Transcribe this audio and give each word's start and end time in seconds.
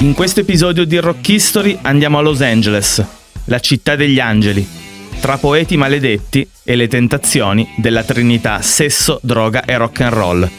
In 0.00 0.14
questo 0.14 0.38
episodio 0.38 0.84
di 0.84 0.96
Rock 0.98 1.28
History 1.28 1.76
andiamo 1.82 2.18
a 2.18 2.20
Los 2.20 2.40
Angeles, 2.40 3.04
la 3.46 3.58
città 3.58 3.96
degli 3.96 4.20
angeli, 4.20 4.64
tra 5.18 5.38
poeti 5.38 5.76
maledetti 5.76 6.48
e 6.62 6.76
le 6.76 6.86
tentazioni 6.86 7.68
della 7.76 8.04
trinità 8.04 8.62
sesso, 8.62 9.18
droga 9.24 9.64
e 9.64 9.76
rock 9.76 10.00
and 10.02 10.12
roll. 10.12 10.50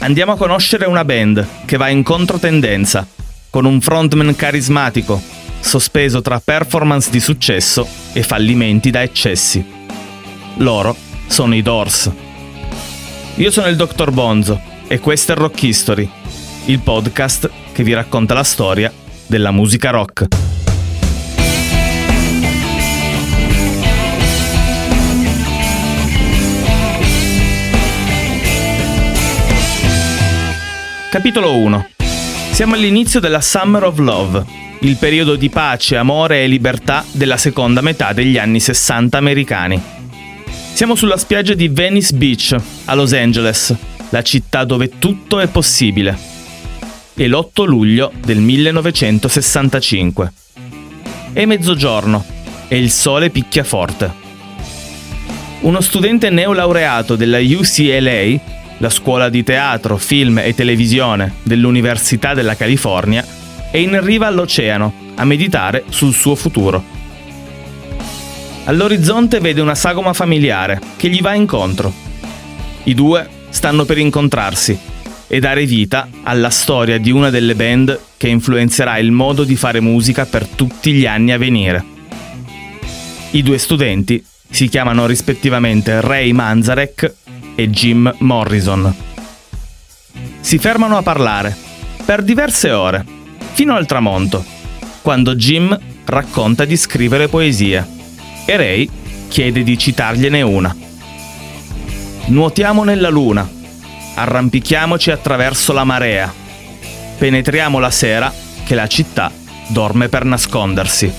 Andiamo 0.00 0.32
a 0.32 0.36
conoscere 0.36 0.84
una 0.84 1.02
band 1.02 1.46
che 1.64 1.78
va 1.78 1.88
in 1.88 2.02
controtendenza, 2.02 3.06
con 3.48 3.64
un 3.64 3.80
frontman 3.80 4.36
carismatico, 4.36 5.18
sospeso 5.60 6.20
tra 6.20 6.38
performance 6.38 7.08
di 7.10 7.20
successo 7.20 7.88
e 8.12 8.22
fallimenti 8.22 8.90
da 8.90 9.00
eccessi. 9.00 9.64
Loro 10.56 10.94
sono 11.26 11.54
i 11.54 11.62
Doors. 11.62 12.10
Io 13.36 13.50
sono 13.50 13.68
il 13.68 13.76
Dr. 13.76 14.10
Bonzo 14.10 14.60
e 14.88 14.98
questo 15.00 15.32
è 15.32 15.36
Rock 15.36 15.62
History, 15.62 16.06
il 16.66 16.80
podcast 16.80 17.48
che 17.72 17.82
vi 17.82 17.94
racconta 17.94 18.34
la 18.34 18.44
storia 18.44 18.92
della 19.26 19.50
musica 19.50 19.90
rock. 19.90 20.26
Capitolo 31.10 31.56
1 31.56 31.88
Siamo 32.52 32.74
all'inizio 32.74 33.20
della 33.20 33.40
Summer 33.40 33.84
of 33.84 33.98
Love, 33.98 34.44
il 34.80 34.96
periodo 34.96 35.36
di 35.36 35.48
pace, 35.48 35.96
amore 35.96 36.44
e 36.44 36.46
libertà 36.46 37.04
della 37.12 37.36
seconda 37.36 37.80
metà 37.80 38.12
degli 38.12 38.38
anni 38.38 38.60
60 38.60 39.16
americani. 39.16 39.82
Siamo 40.72 40.94
sulla 40.94 41.16
spiaggia 41.16 41.54
di 41.54 41.68
Venice 41.68 42.14
Beach, 42.14 42.56
a 42.84 42.94
Los 42.94 43.12
Angeles, 43.12 43.74
la 44.10 44.22
città 44.22 44.64
dove 44.64 44.98
tutto 44.98 45.40
è 45.40 45.48
possibile 45.48 46.31
e 47.14 47.28
l'8 47.28 47.66
luglio 47.66 48.12
del 48.24 48.38
1965. 48.38 50.32
È 51.32 51.44
mezzogiorno 51.44 52.24
e 52.68 52.78
il 52.78 52.90
sole 52.90 53.30
picchia 53.30 53.64
forte. 53.64 54.20
Uno 55.60 55.80
studente 55.80 56.30
neolaureato 56.30 57.16
della 57.16 57.38
UCLA, 57.38 58.40
la 58.78 58.90
scuola 58.90 59.28
di 59.28 59.42
teatro, 59.44 59.96
film 59.96 60.38
e 60.38 60.54
televisione 60.54 61.34
dell'Università 61.42 62.34
della 62.34 62.56
California, 62.56 63.24
è 63.70 63.76
in 63.76 64.02
riva 64.02 64.26
all'oceano 64.26 64.92
a 65.14 65.24
meditare 65.24 65.84
sul 65.88 66.14
suo 66.14 66.34
futuro. 66.34 66.82
All'orizzonte 68.64 69.40
vede 69.40 69.60
una 69.60 69.74
sagoma 69.74 70.12
familiare 70.12 70.80
che 70.96 71.08
gli 71.08 71.20
va 71.20 71.34
incontro. 71.34 71.92
I 72.84 72.94
due 72.94 73.28
stanno 73.50 73.84
per 73.84 73.98
incontrarsi 73.98 74.90
e 75.32 75.40
dare 75.40 75.64
vita 75.64 76.08
alla 76.24 76.50
storia 76.50 76.98
di 76.98 77.10
una 77.10 77.30
delle 77.30 77.54
band 77.54 77.98
che 78.18 78.28
influenzerà 78.28 78.98
il 78.98 79.12
modo 79.12 79.44
di 79.44 79.56
fare 79.56 79.80
musica 79.80 80.26
per 80.26 80.46
tutti 80.46 80.92
gli 80.92 81.06
anni 81.06 81.32
a 81.32 81.38
venire. 81.38 81.82
I 83.30 83.42
due 83.42 83.56
studenti 83.56 84.22
si 84.50 84.68
chiamano 84.68 85.06
rispettivamente 85.06 86.02
Ray 86.02 86.32
Manzarek 86.32 87.14
e 87.54 87.70
Jim 87.70 88.14
Morrison. 88.18 88.94
Si 90.38 90.58
fermano 90.58 90.98
a 90.98 91.02
parlare 91.02 91.56
per 92.04 92.22
diverse 92.22 92.70
ore, 92.70 93.02
fino 93.52 93.74
al 93.74 93.86
tramonto, 93.86 94.44
quando 95.00 95.34
Jim 95.34 95.74
racconta 96.04 96.66
di 96.66 96.76
scrivere 96.76 97.28
poesie 97.28 97.86
e 98.44 98.56
Ray 98.58 98.86
chiede 99.28 99.62
di 99.62 99.78
citargliene 99.78 100.42
una. 100.42 100.76
Nuotiamo 102.26 102.84
nella 102.84 103.08
luna, 103.08 103.48
arrampichiamoci 104.14 105.10
attraverso 105.10 105.72
la 105.72 105.84
marea. 105.84 106.32
Penetriamo 107.18 107.78
la 107.78 107.90
sera 107.90 108.32
che 108.64 108.74
la 108.74 108.86
città 108.86 109.30
dorme 109.68 110.08
per 110.08 110.24
nascondersi. 110.24 111.12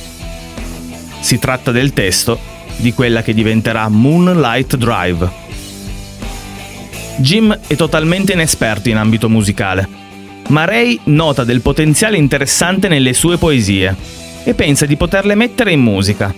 Si 1.19 1.39
tratta 1.39 1.71
del 1.71 1.93
testo 1.93 2.39
di 2.77 2.93
quella 2.93 3.21
che 3.21 3.33
diventerà 3.33 3.87
Moonlight 3.87 4.75
Drive. 4.75 5.41
Jim 7.17 7.57
è 7.67 7.75
totalmente 7.75 8.33
inesperto 8.33 8.89
in 8.89 8.97
ambito 8.97 9.29
musicale, 9.29 9.87
ma 10.47 10.65
Ray 10.65 10.99
nota 11.05 11.43
del 11.43 11.61
potenziale 11.61 12.17
interessante 12.17 12.87
nelle 12.87 13.13
sue 13.13 13.37
poesie 13.37 13.95
e 14.43 14.53
pensa 14.53 14.85
di 14.85 14.97
poterle 14.97 15.35
mettere 15.35 15.71
in 15.71 15.79
musica. 15.79 16.33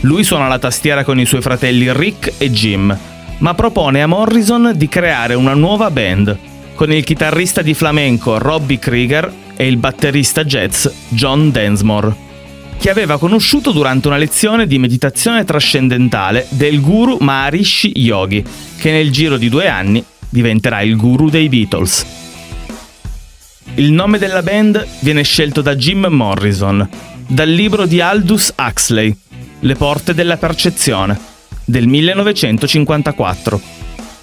Lui 0.00 0.24
suona 0.24 0.48
la 0.48 0.58
tastiera 0.58 1.04
con 1.04 1.18
i 1.18 1.26
suoi 1.26 1.40
fratelli 1.40 1.92
Rick 1.92 2.34
e 2.38 2.50
Jim 2.50 2.96
ma 3.42 3.54
propone 3.54 4.00
a 4.02 4.06
Morrison 4.06 4.72
di 4.76 4.88
creare 4.88 5.34
una 5.34 5.54
nuova 5.54 5.90
band, 5.90 6.38
con 6.74 6.92
il 6.92 7.02
chitarrista 7.02 7.60
di 7.60 7.74
flamenco 7.74 8.38
Robbie 8.38 8.78
Krieger 8.78 9.30
e 9.56 9.66
il 9.66 9.78
batterista 9.78 10.44
jazz 10.44 10.86
John 11.08 11.50
Densmore, 11.50 12.14
che 12.78 12.88
aveva 12.88 13.18
conosciuto 13.18 13.72
durante 13.72 14.06
una 14.06 14.16
lezione 14.16 14.68
di 14.68 14.78
meditazione 14.78 15.44
trascendentale 15.44 16.46
del 16.50 16.80
guru 16.80 17.16
Maharishi 17.18 17.92
Yogi, 17.96 18.44
che 18.78 18.92
nel 18.92 19.10
giro 19.10 19.36
di 19.36 19.48
due 19.48 19.66
anni 19.68 20.02
diventerà 20.28 20.80
il 20.82 20.96
guru 20.96 21.28
dei 21.28 21.48
Beatles. 21.48 22.06
Il 23.74 23.90
nome 23.90 24.18
della 24.18 24.42
band 24.42 24.86
viene 25.00 25.24
scelto 25.24 25.62
da 25.62 25.74
Jim 25.74 26.06
Morrison, 26.06 26.88
dal 27.26 27.48
libro 27.48 27.86
di 27.86 28.00
Aldous 28.00 28.54
Huxley, 28.56 29.12
Le 29.60 29.74
porte 29.74 30.14
della 30.14 30.36
percezione, 30.36 31.30
del 31.64 31.86
1954, 31.86 33.60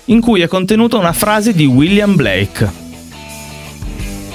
in 0.05 0.19
cui 0.19 0.41
è 0.41 0.47
contenuta 0.47 0.97
una 0.97 1.13
frase 1.13 1.53
di 1.53 1.65
William 1.65 2.15
Blake. 2.15 2.71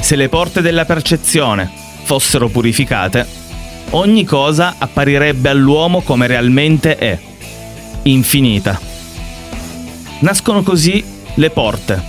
Se 0.01 0.17
le 0.17 0.29
porte 0.29 0.61
della 0.61 0.85
percezione 0.85 1.71
fossero 2.05 2.49
purificate, 2.49 3.27
ogni 3.91 4.25
cosa 4.25 4.75
apparirebbe 4.79 5.49
all'uomo 5.49 6.03
come 6.03 6.27
realmente 6.27 6.97
è, 6.97 7.19
infinita. 8.03 8.79
Nascono 10.21 10.63
così 10.63 11.03
le 11.35 11.51
porte, 11.51 12.03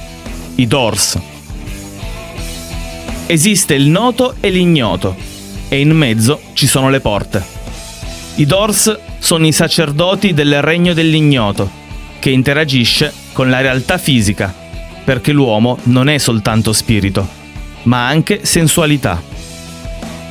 i 0.55 0.67
doors. 0.67 1.17
Esiste 3.27 3.73
il 3.73 3.87
noto 3.87 4.35
e 4.39 4.49
l'ignoto, 4.49 5.15
e 5.67 5.79
in 5.79 5.91
mezzo 5.91 6.41
ci 6.53 6.67
sono 6.67 6.89
le 6.89 6.99
porte. 6.99 7.43
I 8.35 8.45
doors 8.45 8.99
sono 9.25 9.47
i 9.47 9.51
sacerdoti 9.51 10.35
del 10.35 10.61
regno 10.61 10.93
dell'ignoto, 10.93 11.67
che 12.19 12.29
interagisce 12.29 13.11
con 13.33 13.49
la 13.49 13.59
realtà 13.59 13.97
fisica, 13.97 14.53
perché 15.03 15.31
l'uomo 15.31 15.79
non 15.85 16.09
è 16.09 16.19
soltanto 16.19 16.71
spirito, 16.71 17.27
ma 17.83 18.05
anche 18.05 18.45
sensualità. 18.45 19.19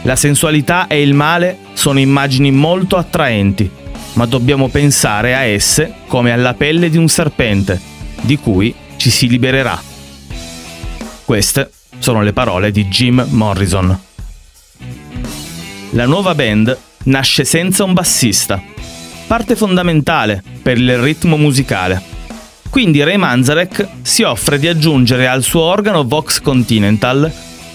La 0.02 0.14
sensualità 0.14 0.86
e 0.86 1.02
il 1.02 1.12
male 1.12 1.58
sono 1.72 1.98
immagini 1.98 2.52
molto 2.52 2.96
attraenti, 2.96 3.68
ma 4.12 4.26
dobbiamo 4.26 4.68
pensare 4.68 5.34
a 5.34 5.40
esse 5.40 5.94
come 6.06 6.30
alla 6.30 6.54
pelle 6.54 6.88
di 6.88 6.96
un 6.96 7.08
serpente, 7.08 7.80
di 8.20 8.38
cui 8.38 8.72
ci 8.94 9.10
si 9.10 9.26
libererà. 9.26 9.76
Queste 11.24 11.68
sono 11.98 12.22
le 12.22 12.32
parole 12.32 12.70
di 12.70 12.86
Jim 12.86 13.26
Morrison. 13.30 13.98
La 15.90 16.06
nuova 16.06 16.36
band 16.36 16.78
nasce 17.06 17.44
senza 17.44 17.82
un 17.82 17.92
bassista 17.92 18.62
parte 19.26 19.56
fondamentale 19.56 20.42
per 20.62 20.78
il 20.78 20.98
ritmo 20.98 21.36
musicale. 21.36 22.02
Quindi 22.70 23.02
Ray 23.02 23.16
Manzarek 23.16 23.88
si 24.02 24.22
offre 24.22 24.58
di 24.58 24.66
aggiungere 24.66 25.28
al 25.28 25.42
suo 25.42 25.62
organo 25.62 26.04
Vox 26.04 26.40
Continental 26.40 27.30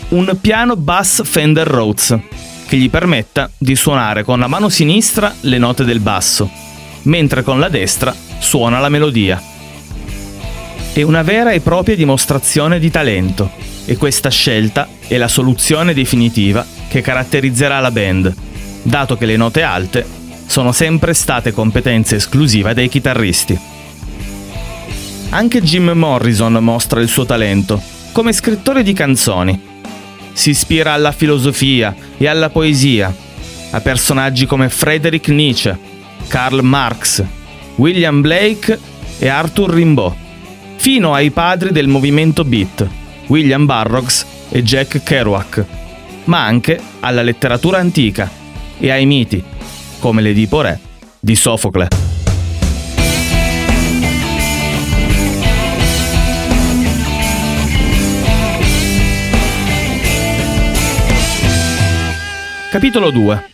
un 0.09 0.37
piano 0.41 0.75
bass 0.75 1.23
Fender 1.23 1.67
Rhodes 1.67 2.17
che 2.67 2.77
gli 2.77 2.89
permetta 2.89 3.49
di 3.57 3.75
suonare 3.75 4.23
con 4.23 4.39
la 4.39 4.47
mano 4.47 4.69
sinistra 4.69 5.33
le 5.41 5.57
note 5.57 5.83
del 5.85 6.01
basso, 6.01 6.49
mentre 7.03 7.43
con 7.43 7.59
la 7.59 7.69
destra 7.69 8.13
suona 8.37 8.79
la 8.79 8.89
melodia. 8.89 9.41
È 10.93 11.01
una 11.01 11.23
vera 11.23 11.51
e 11.51 11.61
propria 11.61 11.95
dimostrazione 11.95 12.77
di 12.77 12.91
talento 12.91 13.51
e 13.85 13.97
questa 13.97 14.29
scelta 14.29 14.87
è 15.07 15.17
la 15.17 15.27
soluzione 15.27 15.93
definitiva 15.93 16.65
che 16.87 17.01
caratterizzerà 17.01 17.79
la 17.79 17.91
band, 17.91 18.35
dato 18.83 19.17
che 19.17 19.25
le 19.25 19.37
note 19.37 19.63
alte 19.63 20.18
sono 20.49 20.71
sempre 20.71 21.13
state 21.13 21.51
competenze 21.51 22.15
esclusive 22.15 22.73
dei 22.73 22.89
chitarristi. 22.89 23.57
Anche 25.29 25.61
Jim 25.61 25.91
Morrison 25.91 26.53
mostra 26.53 27.01
il 27.01 27.07
suo 27.07 27.23
talento 27.23 27.79
come 28.11 28.33
scrittore 28.33 28.81
di 28.81 28.93
canzoni. 28.93 29.61
Si 30.33 30.49
ispira 30.49 30.93
alla 30.93 31.11
filosofia 31.11 31.95
e 32.17 32.27
alla 32.27 32.49
poesia, 32.49 33.13
a 33.69 33.79
personaggi 33.79 34.47
come 34.47 34.69
Friedrich 34.69 35.27
Nietzsche, 35.27 35.77
Karl 36.27 36.61
Marx, 36.63 37.23
William 37.75 38.21
Blake 38.21 38.79
e 39.19 39.27
Arthur 39.27 39.69
Rimbaud, 39.69 40.15
fino 40.77 41.13
ai 41.13 41.29
padri 41.29 41.71
del 41.71 41.87
movimento 41.87 42.43
beat, 42.43 42.87
William 43.27 43.67
Burroughs 43.67 44.25
e 44.49 44.63
Jack 44.63 45.03
Kerouac, 45.03 45.63
ma 46.23 46.43
anche 46.43 46.81
alla 47.01 47.21
letteratura 47.21 47.77
antica 47.77 48.27
e 48.79 48.89
ai 48.89 49.05
miti, 49.05 49.43
come 49.99 50.21
l'Edipo 50.21 50.61
Re 50.61 50.79
di 51.19 51.35
Sofocle. 51.35 51.87
Capitolo 62.69 63.09
2 63.09 63.49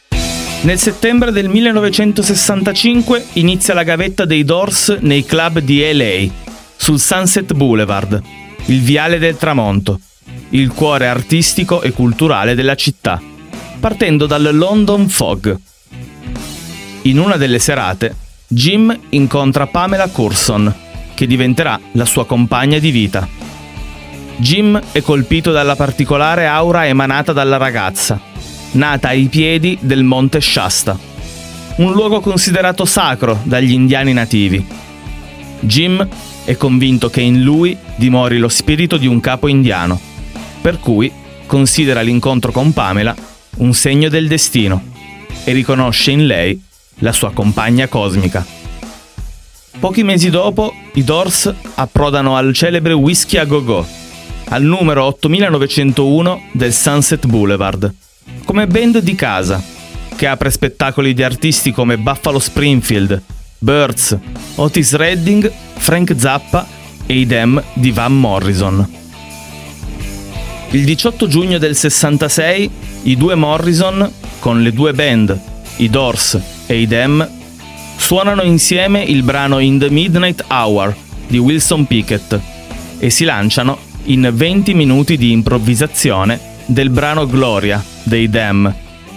Nel 0.64 0.78
settembre 0.78 1.32
del 1.32 1.48
1965 1.48 3.26
inizia 3.34 3.74
la 3.74 3.84
gavetta 3.84 4.26
dei 4.26 4.44
Doors 4.44 4.98
nei 5.00 5.24
club 5.24 5.60
di 5.60 5.82
LA, 5.94 6.28
sul 6.76 7.00
Sunset 7.00 7.54
Boulevard, 7.54 8.22
il 8.66 8.82
viale 8.82 9.18
del 9.18 9.38
tramonto, 9.38 10.00
il 10.50 10.74
cuore 10.74 11.08
artistico 11.08 11.82
e 11.82 11.92
culturale 11.92 12.56
della 12.56 12.76
città, 12.76 13.22
partendo 13.80 14.26
dal 14.26 14.50
London 14.54 15.08
Fog. 15.08 15.60
In 17.06 17.20
una 17.20 17.38
delle 17.38 17.60
serate, 17.60 18.16
Jim 18.48 19.00
incontra 19.10 19.68
Pamela 19.68 20.08
Curson, 20.08 20.74
che 21.14 21.28
diventerà 21.28 21.80
la 21.92 22.06
sua 22.06 22.26
compagna 22.26 22.80
di 22.80 22.90
vita. 22.90 23.28
Jim 24.38 24.82
è 24.92 25.02
colpito 25.04 25.52
dalla 25.52 25.76
particolare 25.76 26.48
aura 26.48 26.88
emanata 26.88 27.32
dalla 27.32 27.58
ragazza, 27.58 28.20
nata 28.72 29.10
ai 29.10 29.28
piedi 29.28 29.78
del 29.82 30.04
monte 30.04 30.42
Shasta, 30.42 30.98
un 31.76 31.92
luogo 31.94 32.22
considerato 32.22 32.86
sacro 32.86 33.40
dagli 33.44 33.74
indiani 33.74 34.12
nativi. 34.12 34.66
Jim 35.60 36.08
è 36.44 36.58
convinto 36.58 37.12
che 37.12 37.22
in 37.22 37.44
lui 37.44 37.78
dimori 37.98 38.40
lo 38.40 38.50
spirito 38.50 38.98
di 38.98 39.06
un 39.06 39.20
capo 39.20 39.48
indiano, 39.48 40.00
per 40.60 40.80
cui 40.80 41.12
considera 41.46 42.02
l'incontro 42.02 42.52
con 42.52 42.74
Pamela 42.74 43.16
un 43.58 43.76
segno 43.76 44.10
del 44.10 44.28
destino 44.28 44.82
e 45.44 45.54
riconosce 45.54 46.10
in 46.10 46.26
lei 46.26 46.65
la 47.00 47.12
sua 47.12 47.32
compagna 47.32 47.88
cosmica. 47.88 48.46
Pochi 49.80 50.04
mesi 50.04 50.30
dopo, 50.30 50.74
i 50.94 51.04
Doors 51.04 51.54
approdano 51.76 52.38
al 52.38 52.54
celebre 52.54 52.94
Whisky 52.94 53.38
a 53.38 53.46
Go-Go, 53.46 53.86
al 54.50 54.64
numero 54.64 55.04
8901 55.06 56.44
del 56.54 56.74
Sunset 56.74 57.26
Boulevard, 57.26 57.94
come 58.46 58.68
band 58.68 59.00
di 59.00 59.16
casa, 59.16 59.62
che 60.16 60.28
apre 60.28 60.50
spettacoli 60.50 61.14
di 61.14 61.24
artisti 61.24 61.72
come 61.72 61.98
Buffalo 61.98 62.40
Springfield, 62.40 63.22
Birds, 63.60 64.18
Otis 64.56 64.96
Redding, 64.96 65.52
Frank 65.76 66.16
Zappa 66.18 66.66
e 67.06 67.20
i 67.20 67.26
Dem 67.26 67.62
di 67.74 67.92
Van 67.92 68.18
Morrison. 68.18 69.04
Il 70.72 70.84
18 70.84 71.28
giugno 71.28 71.58
del 71.58 71.76
66 71.76 72.72
i 73.04 73.18
due 73.18 73.36
Morrison, 73.36 74.10
con 74.40 74.64
le 74.64 74.72
due 74.72 74.94
band, 74.94 75.40
i 75.78 75.90
Doors 75.90 76.54
e 76.66 76.80
i 76.80 76.88
Dem, 76.88 77.28
suonano 77.98 78.44
insieme 78.44 79.04
il 79.04 79.24
brano 79.24 79.60
In 79.60 79.80
the 79.80 79.90
Midnight 79.90 80.46
Hour 80.50 80.96
di 81.28 81.38
Wilson 81.38 81.86
Pickett 81.86 82.40
e 83.00 83.10
si 83.10 83.24
lanciano 83.24 83.78
in 84.06 84.30
20 84.34 84.74
minuti 84.74 85.18
di 85.18 85.32
improvvisazione 85.32 86.40
del 86.66 86.90
brano 86.90 87.26
Gloria 87.26 87.84
dei 88.04 88.30
Dem, 88.30 88.74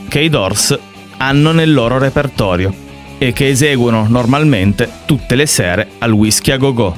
che 0.09 0.21
i 0.21 0.29
Doors 0.29 0.79
hanno 1.19 1.53
nel 1.53 1.73
loro 1.73 1.99
repertorio 1.99 2.87
e 3.19 3.33
che 3.33 3.49
eseguono 3.49 4.07
normalmente 4.09 4.89
tutte 5.05 5.35
le 5.35 5.47
sere 5.47 5.89
al 5.99 6.13
Whisky 6.13 6.53
a 6.53 6.57
Go-Go. 6.57 6.97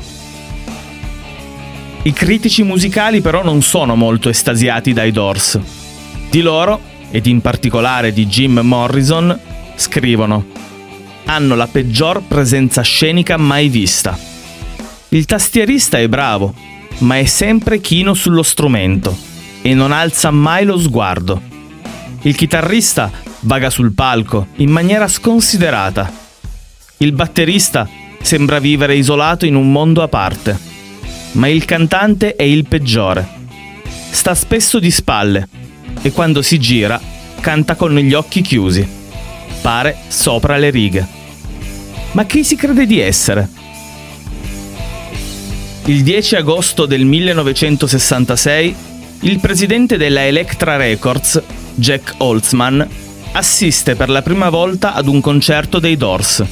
I 2.02 2.12
critici 2.12 2.62
musicali 2.62 3.20
però 3.20 3.42
non 3.42 3.62
sono 3.62 3.94
molto 3.94 4.28
estasiati 4.28 4.92
dai 4.92 5.12
Doors. 5.12 5.58
Di 6.30 6.40
loro, 6.40 6.80
ed 7.10 7.26
in 7.26 7.40
particolare 7.40 8.12
di 8.12 8.26
Jim 8.26 8.60
Morrison, 8.60 9.38
scrivono 9.80 10.44
hanno 11.24 11.54
la 11.54 11.68
peggior 11.68 12.22
presenza 12.22 12.82
scenica 12.82 13.36
mai 13.36 13.68
vista. 13.68 14.18
Il 15.10 15.26
tastierista 15.26 15.98
è 15.98 16.08
bravo, 16.08 16.52
ma 16.98 17.18
è 17.18 17.24
sempre 17.24 17.80
chino 17.80 18.14
sullo 18.14 18.42
strumento 18.42 19.16
e 19.62 19.72
non 19.74 19.92
alza 19.92 20.30
mai 20.30 20.64
lo 20.64 20.78
sguardo. 20.78 21.40
Il 22.22 22.34
chitarrista 22.34 23.10
vaga 23.40 23.70
sul 23.70 23.92
palco 23.92 24.48
in 24.56 24.70
maniera 24.70 25.06
sconsiderata. 25.06 26.12
Il 26.98 27.12
batterista 27.12 27.88
sembra 28.20 28.58
vivere 28.58 28.96
isolato 28.96 29.46
in 29.46 29.54
un 29.54 29.70
mondo 29.70 30.02
a 30.02 30.08
parte. 30.08 30.58
Ma 31.32 31.46
il 31.46 31.64
cantante 31.64 32.34
è 32.34 32.42
il 32.42 32.66
peggiore. 32.66 33.26
Sta 34.10 34.34
spesso 34.34 34.80
di 34.80 34.90
spalle 34.90 35.48
e 36.02 36.10
quando 36.10 36.42
si 36.42 36.58
gira 36.58 37.00
canta 37.40 37.76
con 37.76 37.94
gli 37.94 38.14
occhi 38.14 38.40
chiusi. 38.42 38.98
Pare 39.60 39.96
sopra 40.08 40.56
le 40.56 40.70
righe. 40.70 41.06
Ma 42.12 42.24
chi 42.24 42.42
si 42.44 42.56
crede 42.56 42.86
di 42.86 43.00
essere? 43.00 43.48
Il 45.84 46.02
10 46.02 46.36
agosto 46.36 46.86
del 46.86 47.04
1966 47.04 48.88
il 49.22 49.38
presidente 49.38 49.98
della 49.98 50.24
Electra 50.24 50.76
Records, 50.76 51.42
Jack 51.74 52.14
Holtzman, 52.16 52.88
assiste 53.32 53.94
per 53.94 54.08
la 54.08 54.22
prima 54.22 54.48
volta 54.48 54.94
ad 54.94 55.08
un 55.08 55.20
concerto 55.20 55.78
dei 55.78 55.98
Doors. 55.98 56.42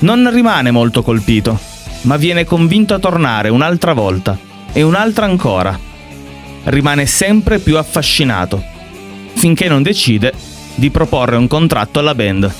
Non 0.00 0.30
rimane 0.30 0.70
molto 0.70 1.02
colpito, 1.02 1.58
ma 2.02 2.18
viene 2.18 2.44
convinto 2.44 2.92
a 2.92 2.98
tornare 2.98 3.48
un'altra 3.48 3.94
volta 3.94 4.38
e 4.74 4.82
un'altra 4.82 5.24
ancora. 5.24 5.78
Rimane 6.64 7.06
sempre 7.06 7.60
più 7.60 7.78
affascinato, 7.78 8.62
finché 9.32 9.66
non 9.66 9.82
decide 9.82 10.34
di 10.74 10.90
proporre 10.90 11.36
un 11.36 11.46
contratto 11.46 11.98
alla 11.98 12.14
band. 12.14 12.52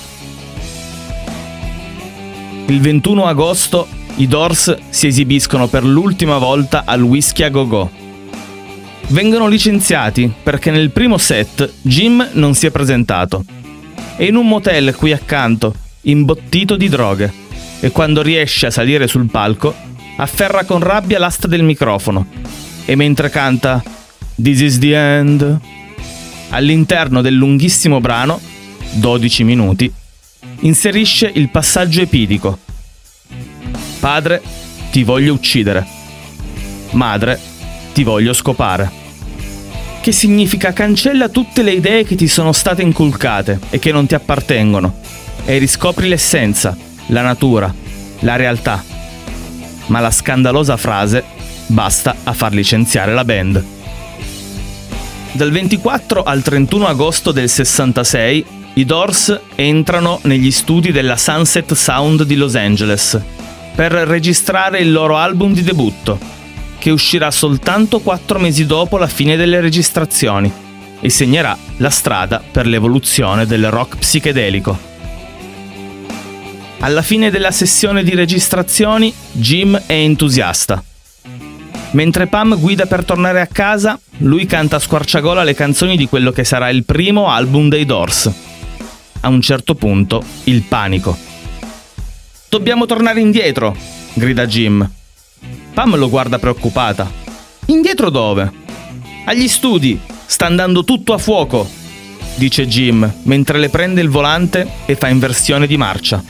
Il 2.67 2.79
21 2.79 3.25
agosto 3.25 3.87
i 4.15 4.27
Doors 4.27 4.77
si 4.89 5.07
esibiscono 5.07 5.67
per 5.67 5.83
l'ultima 5.83 6.37
volta 6.37 6.83
al 6.85 7.01
Whisky 7.01 7.43
a 7.43 7.49
Go 7.49 7.67
Go 7.67 7.99
vengono 9.11 9.47
licenziati 9.47 10.31
perché 10.41 10.71
nel 10.71 10.91
primo 10.91 11.17
set 11.17 11.71
Jim 11.81 12.29
non 12.33 12.53
si 12.53 12.65
è 12.65 12.71
presentato. 12.71 13.43
È 14.15 14.23
in 14.23 14.35
un 14.35 14.47
motel 14.47 14.95
qui 14.95 15.11
accanto, 15.11 15.73
imbottito 16.01 16.75
di 16.75 16.89
droghe, 16.89 17.31
e 17.79 17.91
quando 17.91 18.21
riesce 18.21 18.67
a 18.67 18.71
salire 18.71 19.07
sul 19.07 19.29
palco 19.29 19.73
afferra 20.17 20.63
con 20.63 20.79
rabbia 20.79 21.19
l'asta 21.19 21.47
del 21.47 21.63
microfono 21.63 22.27
e 22.85 22.95
mentre 22.95 23.29
canta 23.29 23.81
This 24.41 24.59
is 24.61 24.79
the 24.79 24.95
end 24.95 25.59
all'interno 26.51 27.21
del 27.21 27.33
lunghissimo 27.33 27.99
brano, 27.99 28.39
12 28.93 29.43
minuti, 29.43 29.91
inserisce 30.61 31.29
il 31.33 31.49
passaggio 31.49 32.01
epidico. 32.01 32.59
Padre, 33.99 34.41
ti 34.91 35.03
voglio 35.03 35.33
uccidere. 35.33 35.85
Madre, 36.91 37.39
ti 37.93 38.03
voglio 38.03 38.33
scopare 38.33 38.99
che 40.01 40.11
significa 40.11 40.73
cancella 40.73 41.29
tutte 41.29 41.61
le 41.61 41.73
idee 41.73 42.03
che 42.03 42.15
ti 42.15 42.27
sono 42.27 42.51
state 42.51 42.81
inculcate 42.81 43.59
e 43.69 43.77
che 43.77 43.91
non 43.91 44.07
ti 44.07 44.15
appartengono 44.15 44.95
e 45.45 45.59
riscopri 45.59 46.07
l'essenza, 46.07 46.75
la 47.07 47.21
natura, 47.21 47.73
la 48.19 48.35
realtà. 48.35 48.83
Ma 49.87 49.99
la 49.99 50.09
scandalosa 50.09 50.75
frase 50.75 51.23
basta 51.67 52.15
a 52.23 52.33
far 52.33 52.53
licenziare 52.53 53.13
la 53.13 53.23
band. 53.23 53.63
Dal 55.33 55.49
24 55.49 56.23
al 56.23 56.41
31 56.41 56.87
agosto 56.87 57.31
del 57.31 57.47
66 57.47 58.45
i 58.73 58.85
Doors 58.85 59.39
entrano 59.55 60.19
negli 60.23 60.51
studi 60.51 60.91
della 60.91 61.15
Sunset 61.15 61.73
Sound 61.73 62.23
di 62.23 62.35
Los 62.35 62.55
Angeles 62.55 63.19
per 63.73 63.93
registrare 63.93 64.79
il 64.79 64.91
loro 64.91 65.15
album 65.17 65.53
di 65.53 65.63
debutto, 65.63 66.19
che 66.77 66.89
uscirà 66.89 67.31
soltanto 67.31 67.99
quattro 67.99 68.39
mesi 68.39 68.65
dopo 68.65 68.97
la 68.97 69.07
fine 69.07 69.37
delle 69.37 69.61
registrazioni 69.61 70.51
e 70.99 71.09
segnerà 71.09 71.57
la 71.77 71.89
strada 71.89 72.43
per 72.51 72.67
l'evoluzione 72.67 73.45
del 73.45 73.71
rock 73.71 73.97
psichedelico. 73.97 74.77
Alla 76.79 77.01
fine 77.01 77.29
della 77.29 77.51
sessione 77.51 78.03
di 78.03 78.13
registrazioni, 78.15 79.13
Jim 79.31 79.81
è 79.85 79.93
entusiasta. 79.93 80.83
Mentre 81.91 82.27
Pam 82.27 82.59
guida 82.59 82.85
per 82.85 83.05
tornare 83.05 83.39
a 83.39 83.47
casa, 83.47 83.99
lui 84.21 84.45
canta 84.45 84.75
a 84.75 84.79
squarciagola 84.79 85.43
le 85.43 85.53
canzoni 85.53 85.97
di 85.97 86.07
quello 86.07 86.31
che 86.31 86.43
sarà 86.43 86.69
il 86.69 86.83
primo 86.83 87.29
album 87.29 87.69
dei 87.69 87.85
Doors. 87.85 88.31
A 89.21 89.27
un 89.29 89.41
certo 89.41 89.75
punto, 89.75 90.23
il 90.45 90.63
panico. 90.63 91.17
Dobbiamo 92.49 92.85
tornare 92.85 93.19
indietro, 93.19 93.75
grida 94.13 94.45
Jim. 94.45 94.87
Pam 95.73 95.95
lo 95.95 96.09
guarda 96.09 96.37
preoccupata. 96.37 97.09
Indietro 97.67 98.09
dove? 98.09 98.51
Agli 99.25 99.47
studi. 99.47 99.99
Sta 100.25 100.45
andando 100.45 100.85
tutto 100.85 101.13
a 101.13 101.17
fuoco, 101.17 101.69
dice 102.35 102.65
Jim 102.65 103.11
mentre 103.23 103.59
le 103.59 103.67
prende 103.67 103.99
il 103.99 104.07
volante 104.07 104.65
e 104.85 104.95
fa 104.95 105.09
inversione 105.09 105.67
di 105.67 105.75
marcia. 105.75 106.23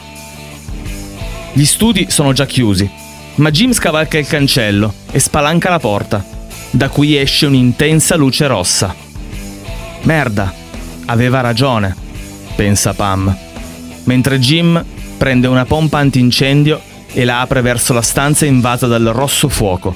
Gli 1.53 1.65
studi 1.65 2.07
sono 2.09 2.33
già 2.33 2.47
chiusi, 2.47 2.89
ma 3.35 3.51
Jim 3.51 3.73
scavalca 3.73 4.17
il 4.17 4.25
cancello 4.25 4.91
e 5.11 5.19
spalanca 5.19 5.69
la 5.69 5.77
porta, 5.77 6.25
da 6.71 6.89
cui 6.89 7.17
esce 7.17 7.45
un'intensa 7.45 8.15
luce 8.15 8.47
rossa. 8.47 8.95
Merda, 10.03 10.53
aveva 11.05 11.41
ragione, 11.41 11.95
pensa 12.55 12.93
Pam, 12.93 13.35
mentre 14.05 14.39
Jim 14.39 14.83
prende 15.17 15.47
una 15.47 15.65
pompa 15.65 15.99
antincendio 15.99 16.81
e 17.13 17.25
la 17.25 17.41
apre 17.41 17.61
verso 17.61 17.93
la 17.93 18.01
stanza 18.01 18.45
invasa 18.45 18.87
dal 18.87 19.03
rosso 19.05 19.49
fuoco. 19.49 19.93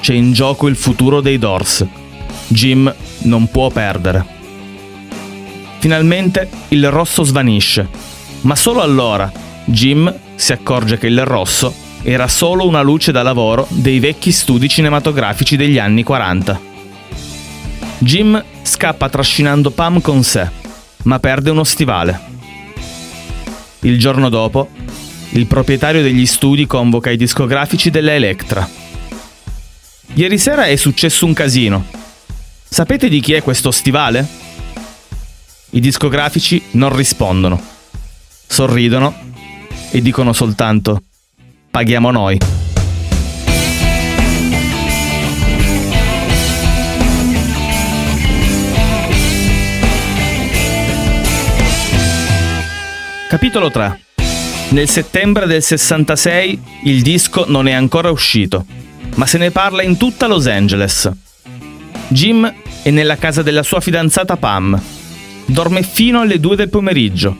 C'è 0.00 0.14
in 0.14 0.32
gioco 0.32 0.68
il 0.68 0.76
futuro 0.76 1.20
dei 1.20 1.38
Doors. 1.38 1.84
Jim 2.48 2.94
non 3.22 3.48
può 3.50 3.70
perdere. 3.70 4.24
Finalmente 5.78 6.48
il 6.68 6.88
rosso 6.90 7.24
svanisce, 7.24 7.88
ma 8.42 8.54
solo 8.54 8.82
allora 8.82 9.30
Jim 9.64 10.14
si 10.34 10.52
accorge 10.52 10.98
che 10.98 11.06
il 11.06 11.24
rosso 11.24 11.85
era 12.08 12.28
solo 12.28 12.68
una 12.68 12.82
luce 12.82 13.10
da 13.10 13.24
lavoro 13.24 13.66
dei 13.68 13.98
vecchi 13.98 14.30
studi 14.30 14.68
cinematografici 14.68 15.56
degli 15.56 15.76
anni 15.76 16.04
40. 16.04 16.60
Jim 17.98 18.44
scappa 18.62 19.08
trascinando 19.08 19.72
Pam 19.72 20.00
con 20.00 20.22
sé, 20.22 20.48
ma 21.02 21.18
perde 21.18 21.50
uno 21.50 21.64
stivale. 21.64 22.20
Il 23.80 23.98
giorno 23.98 24.28
dopo, 24.28 24.68
il 25.30 25.46
proprietario 25.46 26.00
degli 26.00 26.26
studi 26.26 26.64
convoca 26.64 27.10
i 27.10 27.16
discografici 27.16 27.90
della 27.90 28.12
Electra. 28.12 28.68
Ieri 30.14 30.38
sera 30.38 30.66
è 30.66 30.76
successo 30.76 31.26
un 31.26 31.32
casino. 31.32 31.86
Sapete 32.68 33.08
di 33.08 33.18
chi 33.18 33.32
è 33.32 33.42
questo 33.42 33.72
stivale? 33.72 34.24
I 35.70 35.80
discografici 35.80 36.62
non 36.72 36.94
rispondono. 36.94 37.60
Sorridono 38.46 39.12
e 39.90 40.00
dicono 40.00 40.32
soltanto 40.32 41.00
paghiamo 41.76 42.10
noi. 42.10 42.38
Capitolo 53.28 53.70
3 53.70 54.00
Nel 54.70 54.88
settembre 54.88 55.44
del 55.44 55.62
66 55.62 56.62
il 56.84 57.02
disco 57.02 57.44
non 57.46 57.68
è 57.68 57.72
ancora 57.72 58.10
uscito, 58.10 58.64
ma 59.16 59.26
se 59.26 59.36
ne 59.36 59.50
parla 59.50 59.82
in 59.82 59.98
tutta 59.98 60.26
Los 60.26 60.46
Angeles. 60.46 61.10
Jim 62.08 62.54
è 62.82 62.88
nella 62.88 63.16
casa 63.16 63.42
della 63.42 63.62
sua 63.62 63.80
fidanzata 63.80 64.38
Pam. 64.38 64.80
Dorme 65.44 65.82
fino 65.82 66.22
alle 66.22 66.40
2 66.40 66.56
del 66.56 66.70
pomeriggio. 66.70 67.36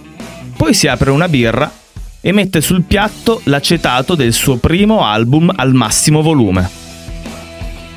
Poi 0.54 0.74
si 0.74 0.88
apre 0.88 1.10
una 1.10 1.26
birra 1.26 1.84
e 2.20 2.32
mette 2.32 2.60
sul 2.60 2.82
piatto 2.82 3.40
l'acetato 3.44 4.14
del 4.14 4.32
suo 4.32 4.56
primo 4.56 5.04
album 5.04 5.52
al 5.54 5.74
massimo 5.74 6.22
volume. 6.22 6.68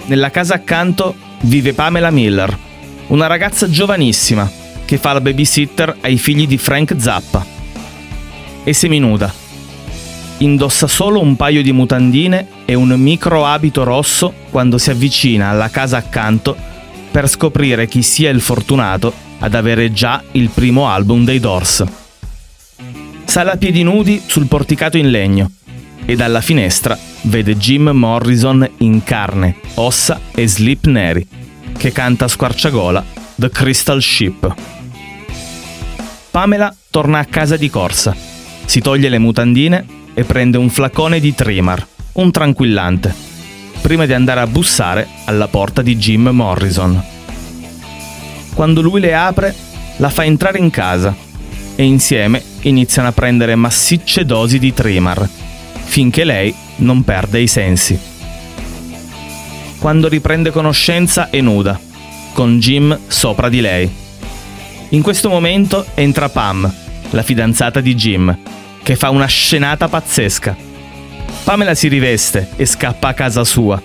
Nella 0.06 0.30
casa 0.30 0.56
accanto 0.56 1.16
vive 1.42 1.74
Pamela 1.74 2.12
Miller, 2.12 2.58
una 3.08 3.28
ragazza 3.28 3.70
giovanissima 3.70 4.50
che 4.86 4.98
fa 4.98 5.14
la 5.14 5.22
babysitter 5.22 5.98
ai 6.02 6.18
figli 6.18 6.48
di 6.48 6.58
Frank 6.58 6.96
Zappa 6.98 7.46
e 8.64 8.74
seminuda. 8.74 9.32
Indossa 10.40 10.88
solo 10.88 11.22
un 11.22 11.36
paio 11.36 11.62
di 11.62 11.72
mutandine 11.72 12.48
e 12.66 12.74
un 12.74 12.90
micro 12.90 13.46
abito 13.46 13.84
rosso 13.84 14.34
quando 14.50 14.78
si 14.78 14.90
avvicina 14.90 15.50
alla 15.50 15.70
casa 15.70 15.98
accanto 15.98 16.56
per 17.12 17.28
scoprire 17.28 17.88
chi 17.88 18.02
sia 18.02 18.30
il 18.30 18.42
fortunato 18.42 19.14
ad 19.40 19.54
avere 19.54 19.92
già 19.92 20.24
il 20.32 20.50
primo 20.50 20.88
album 20.88 21.24
dei 21.24 21.40
Doors. 21.40 22.09
Sale 23.30 23.52
a 23.52 23.58
piedi 23.58 23.84
nudi 23.84 24.24
sul 24.26 24.48
porticato 24.48 24.98
in 24.98 25.12
legno 25.12 25.52
e 26.04 26.16
dalla 26.16 26.42
finestra 26.42 26.98
vede 27.22 27.56
Jim 27.58 27.90
Morrison 27.90 28.68
in 28.78 29.04
carne, 29.04 29.58
ossa 29.76 30.20
e 30.34 30.48
slip 30.48 30.88
neri, 30.88 31.28
che 31.78 31.92
canta 31.92 32.26
a 32.26 32.28
squarciagola 32.28 33.06
The 33.36 33.52
Crystal 33.52 34.02
Ship. 34.02 34.56
Pamela 36.32 36.76
torna 36.90 37.20
a 37.20 37.26
casa 37.26 37.56
di 37.56 37.70
corsa 37.70 38.16
si 38.66 38.80
toglie 38.80 39.10
le 39.10 39.20
mutandine 39.20 39.86
e 40.16 40.24
prende 40.24 40.58
un 40.58 40.72
flacone 40.72 41.20
di 41.20 41.36
Trimar, 41.36 41.86
un 42.14 42.32
tranquillante, 42.32 43.14
prima 43.80 44.08
di 44.08 44.14
andare 44.14 44.40
a 44.40 44.48
bussare 44.48 45.08
alla 45.26 45.48
porta 45.48 45.84
di 45.84 45.96
Jim 45.98 46.30
Morrison. 46.30 47.00
Quando 48.56 48.82
lui 48.82 49.00
le 49.00 49.14
apre, 49.14 49.54
la 49.98 50.10
fa 50.10 50.26
entrare 50.26 50.58
in 50.58 50.72
casa 50.72 51.28
e 51.80 51.86
insieme 51.86 52.44
iniziano 52.64 53.08
a 53.08 53.14
prendere 53.14 53.56
massicce 53.56 54.26
dosi 54.26 54.60
di 54.60 54.74
Trimar, 54.74 55.26
finché 55.86 56.26
lei 56.26 56.54
non 56.80 57.06
perde 57.06 57.40
i 57.40 57.48
sensi. 57.48 57.98
Quando 59.78 60.10
riprende 60.10 60.52
conoscenza 60.52 61.30
è 61.30 61.40
nuda, 61.40 61.80
con 62.34 62.60
Jim 62.60 63.00
sopra 63.08 63.48
di 63.48 63.62
lei. 63.62 63.90
In 64.90 65.02
questo 65.02 65.30
momento 65.30 65.86
entra 65.94 66.28
Pam, 66.28 66.70
la 67.12 67.24
fidanzata 67.24 67.80
di 67.80 67.96
Jim, 67.96 68.38
che 68.84 68.98
fa 68.98 69.10
una 69.10 69.28
scenata 69.28 69.88
pazzesca. 69.88 70.58
Pamela 71.46 71.76
si 71.76 71.88
riveste 71.88 72.50
e 72.58 72.66
scappa 72.66 73.08
a 73.08 73.14
casa 73.14 73.46
sua, 73.46 73.82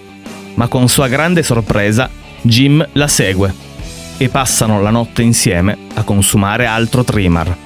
ma 0.54 0.66
con 0.66 0.88
sua 0.88 1.06
grande 1.06 1.44
sorpresa 1.44 2.10
Jim 2.42 2.84
la 2.94 3.06
segue 3.06 3.54
e 4.16 4.28
passano 4.30 4.82
la 4.82 4.90
notte 4.90 5.22
insieme 5.22 5.78
a 5.94 6.02
consumare 6.02 6.66
altro 6.66 7.04
trimmer. 7.04 7.63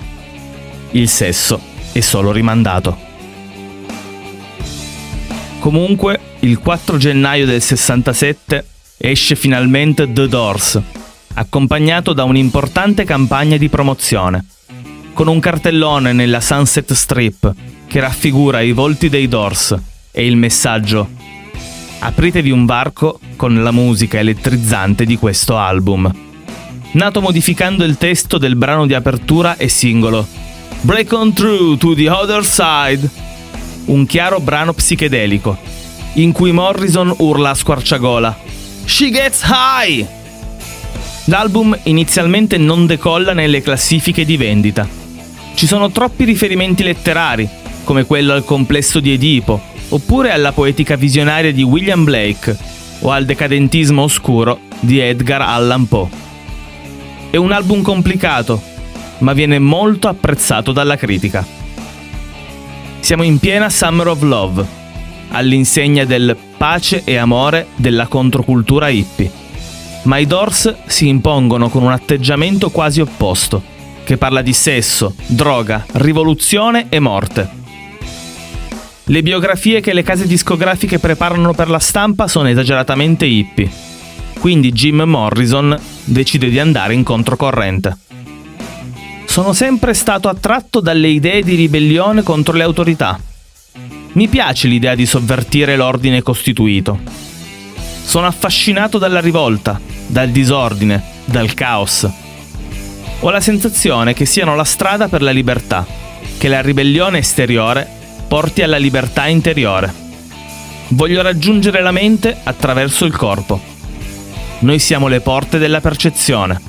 Il 0.92 1.08
sesso 1.08 1.60
è 1.92 2.00
solo 2.00 2.32
rimandato. 2.32 2.96
Comunque, 5.58 6.20
il 6.40 6.58
4 6.58 6.96
gennaio 6.96 7.46
del 7.46 7.60
67 7.60 8.64
esce 8.96 9.34
finalmente 9.34 10.12
The 10.12 10.28
Doors, 10.28 10.80
accompagnato 11.34 12.12
da 12.12 12.24
un'importante 12.24 13.04
campagna 13.04 13.56
di 13.56 13.68
promozione 13.68 14.44
con 15.12 15.26
un 15.26 15.40
cartellone 15.40 16.12
nella 16.12 16.40
Sunset 16.40 16.92
Strip 16.92 17.52
che 17.88 17.98
raffigura 17.98 18.60
i 18.60 18.70
volti 18.70 19.08
dei 19.08 19.26
Doors 19.26 19.76
e 20.12 20.24
il 20.24 20.36
messaggio 20.36 21.18
Apritevi 22.00 22.52
un 22.52 22.64
varco 22.64 23.18
con 23.34 23.60
la 23.60 23.72
musica 23.72 24.18
elettrizzante 24.18 25.04
di 25.04 25.16
questo 25.16 25.56
album. 25.58 26.10
Nato 26.92 27.20
modificando 27.20 27.84
il 27.84 27.98
testo 27.98 28.38
del 28.38 28.54
brano 28.54 28.86
di 28.86 28.94
apertura 28.94 29.56
e 29.56 29.68
singolo 29.68 30.26
Break 30.80 31.12
on 31.12 31.32
through 31.32 31.76
to 31.78 31.94
the 31.94 32.08
other 32.08 32.44
side, 32.44 33.08
un 33.86 34.06
chiaro 34.06 34.40
brano 34.40 34.72
psichedelico, 34.72 35.58
in 36.14 36.32
cui 36.32 36.52
Morrison 36.52 37.12
urla 37.18 37.50
a 37.50 37.54
squarciagola 37.54 38.38
She 38.84 39.10
gets 39.10 39.42
high! 39.44 40.06
L'album 41.24 41.76
inizialmente 41.82 42.56
non 42.56 42.86
decolla 42.86 43.32
nelle 43.32 43.60
classifiche 43.60 44.24
di 44.24 44.36
vendita, 44.36 44.88
ci 45.54 45.66
sono 45.66 45.90
troppi 45.90 46.22
riferimenti 46.24 46.84
letterari, 46.84 47.48
come 47.82 48.06
quello 48.06 48.32
al 48.32 48.44
complesso 48.44 49.00
di 49.00 49.12
Edipo, 49.12 49.60
oppure 49.88 50.30
alla 50.30 50.52
poetica 50.52 50.94
visionaria 50.94 51.52
di 51.52 51.64
William 51.64 52.04
Blake, 52.04 52.56
o 53.00 53.10
al 53.10 53.24
decadentismo 53.24 54.02
oscuro 54.02 54.60
di 54.78 55.00
Edgar 55.00 55.42
Allan 55.42 55.88
Poe. 55.88 56.08
È 57.30 57.36
un 57.36 57.50
album 57.50 57.82
complicato, 57.82 58.62
ma 59.18 59.32
viene 59.32 59.58
molto 59.58 60.08
apprezzato 60.08 60.72
dalla 60.72 60.96
critica. 60.96 61.44
Siamo 63.00 63.22
in 63.22 63.38
piena 63.38 63.70
Summer 63.70 64.08
of 64.08 64.22
Love, 64.22 64.66
all'insegna 65.30 66.04
del 66.04 66.36
pace 66.56 67.02
e 67.04 67.16
amore 67.16 67.68
della 67.76 68.06
controcultura 68.06 68.88
hippie. 68.88 69.30
Ma 70.04 70.18
i 70.18 70.26
Doors 70.26 70.74
si 70.86 71.08
impongono 71.08 71.68
con 71.68 71.82
un 71.82 71.92
atteggiamento 71.92 72.70
quasi 72.70 73.00
opposto 73.00 73.76
che 74.04 74.16
parla 74.16 74.40
di 74.40 74.54
sesso, 74.54 75.14
droga, 75.26 75.84
rivoluzione 75.92 76.86
e 76.88 76.98
morte. 76.98 77.46
Le 79.04 79.22
biografie 79.22 79.80
che 79.80 79.92
le 79.92 80.02
case 80.02 80.26
discografiche 80.26 80.98
preparano 80.98 81.52
per 81.52 81.68
la 81.68 81.78
stampa 81.78 82.26
sono 82.26 82.48
esageratamente 82.48 83.26
hippie. 83.26 83.70
Quindi 84.38 84.72
Jim 84.72 85.02
Morrison 85.02 85.78
decide 86.04 86.48
di 86.48 86.58
andare 86.58 86.94
in 86.94 87.02
controcorrente. 87.02 87.96
Sono 89.38 89.52
sempre 89.52 89.94
stato 89.94 90.28
attratto 90.28 90.80
dalle 90.80 91.06
idee 91.06 91.44
di 91.44 91.54
ribellione 91.54 92.24
contro 92.24 92.56
le 92.56 92.64
autorità. 92.64 93.20
Mi 94.14 94.26
piace 94.26 94.66
l'idea 94.66 94.96
di 94.96 95.06
sovvertire 95.06 95.76
l'ordine 95.76 96.22
costituito. 96.22 96.98
Sono 98.02 98.26
affascinato 98.26 98.98
dalla 98.98 99.20
rivolta, 99.20 99.80
dal 100.08 100.30
disordine, 100.30 101.00
dal 101.24 101.54
caos 101.54 102.08
ho 103.20 103.30
la 103.30 103.40
sensazione 103.40 104.12
che 104.12 104.26
siano 104.26 104.56
la 104.56 104.64
strada 104.64 105.08
per 105.08 105.22
la 105.22 105.30
libertà, 105.30 105.86
che 106.36 106.48
la 106.48 106.60
ribellione 106.60 107.18
esteriore 107.18 107.86
porti 108.26 108.62
alla 108.62 108.76
libertà 108.76 109.26
interiore. 109.28 109.92
Voglio 110.88 111.22
raggiungere 111.22 111.80
la 111.80 111.92
mente 111.92 112.38
attraverso 112.42 113.04
il 113.04 113.16
corpo. 113.16 113.60
Noi 114.60 114.80
siamo 114.80 115.06
le 115.06 115.20
porte 115.20 115.58
della 115.58 115.80
percezione. 115.80 116.60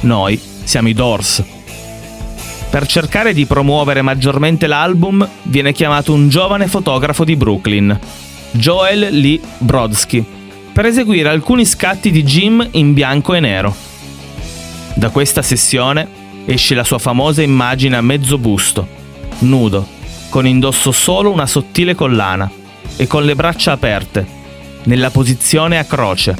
Noi 0.00 0.40
siamo 0.64 0.88
i 0.88 0.92
Doors. 0.92 1.58
Per 2.70 2.86
cercare 2.86 3.34
di 3.34 3.46
promuovere 3.46 4.00
maggiormente 4.00 4.68
l'album 4.68 5.28
viene 5.42 5.72
chiamato 5.72 6.12
un 6.12 6.28
giovane 6.28 6.68
fotografo 6.68 7.24
di 7.24 7.34
Brooklyn, 7.34 7.98
Joel 8.52 9.08
Lee 9.10 9.40
Brodsky, 9.58 10.24
per 10.72 10.86
eseguire 10.86 11.28
alcuni 11.28 11.64
scatti 11.64 12.12
di 12.12 12.22
Jim 12.22 12.64
in 12.72 12.92
bianco 12.92 13.34
e 13.34 13.40
nero. 13.40 13.74
Da 14.94 15.10
questa 15.10 15.42
sessione 15.42 16.06
esce 16.44 16.76
la 16.76 16.84
sua 16.84 16.98
famosa 16.98 17.42
immagine 17.42 17.96
a 17.96 18.02
mezzo 18.02 18.38
busto, 18.38 18.86
nudo, 19.40 19.86
con 20.28 20.46
indosso 20.46 20.92
solo 20.92 21.32
una 21.32 21.46
sottile 21.46 21.96
collana 21.96 22.48
e 22.96 23.08
con 23.08 23.24
le 23.24 23.34
braccia 23.34 23.72
aperte, 23.72 24.24
nella 24.84 25.10
posizione 25.10 25.76
a 25.76 25.84
croce, 25.84 26.36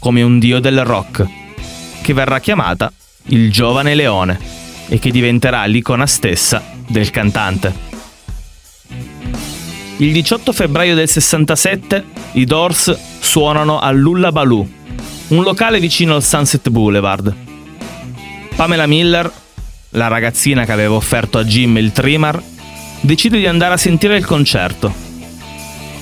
come 0.00 0.22
un 0.22 0.40
dio 0.40 0.58
del 0.58 0.84
rock, 0.84 1.24
che 2.02 2.12
verrà 2.12 2.40
chiamata 2.40 2.92
il 3.26 3.52
giovane 3.52 3.94
leone. 3.94 4.57
E 4.88 4.98
che 4.98 5.10
diventerà 5.10 5.64
l'icona 5.66 6.06
stessa 6.06 6.62
del 6.86 7.10
cantante. 7.10 7.86
Il 9.98 10.12
18 10.12 10.52
febbraio 10.52 10.94
del 10.94 11.08
67 11.08 12.04
i 12.32 12.44
Doors 12.44 12.96
suonano 13.18 13.80
all'Ullabaloo, 13.80 14.68
un 15.28 15.42
locale 15.42 15.80
vicino 15.80 16.14
al 16.14 16.22
Sunset 16.22 16.68
Boulevard. 16.70 17.34
Pamela 18.54 18.86
Miller, 18.86 19.30
la 19.90 20.08
ragazzina 20.08 20.64
che 20.64 20.72
aveva 20.72 20.94
offerto 20.94 21.38
a 21.38 21.44
Jim 21.44 21.76
il 21.78 21.92
trimmer, 21.92 22.40
decide 23.00 23.38
di 23.38 23.46
andare 23.46 23.74
a 23.74 23.78
sentire 23.78 24.16
il 24.16 24.24
concerto. 24.24 24.92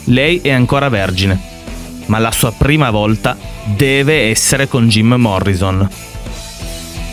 Lei 0.05 0.40
è 0.43 0.50
ancora 0.50 0.88
vergine, 0.88 1.40
ma 2.07 2.19
la 2.19 2.31
sua 2.31 2.52
prima 2.52 2.90
volta 2.90 3.37
deve 3.64 4.28
essere 4.28 4.69
con 4.69 4.88
Jim 4.88 5.14
Morrison. 5.14 5.88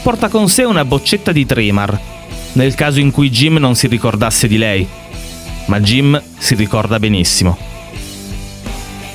Porta 0.03 0.27
con 0.27 0.49
sé 0.49 0.63
una 0.63 0.83
boccetta 0.83 1.31
di 1.31 1.45
trimmer, 1.45 1.97
nel 2.53 2.75
caso 2.75 2.99
in 2.99 3.09
cui 3.09 3.29
Jim 3.29 3.55
non 3.55 3.73
si 3.73 3.87
ricordasse 3.87 4.49
di 4.49 4.57
lei, 4.57 4.85
ma 5.67 5.79
Jim 5.79 6.21
si 6.37 6.55
ricorda 6.55 6.99
benissimo. 6.99 7.57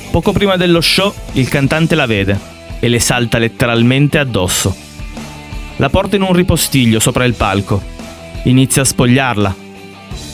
Poco 0.09 0.31
prima 0.31 0.57
dello 0.57 0.81
show 0.81 1.13
il 1.33 1.47
cantante 1.47 1.93
la 1.93 2.07
vede 2.07 2.39
e 2.79 2.87
le 2.87 2.99
salta 2.99 3.37
letteralmente 3.37 4.17
addosso. 4.17 4.75
La 5.75 5.89
porta 5.89 6.15
in 6.15 6.23
un 6.23 6.33
ripostiglio 6.33 6.99
sopra 6.99 7.23
il 7.25 7.35
palco. 7.35 7.79
Inizia 8.45 8.81
a 8.81 8.85
spogliarla. 8.85 9.55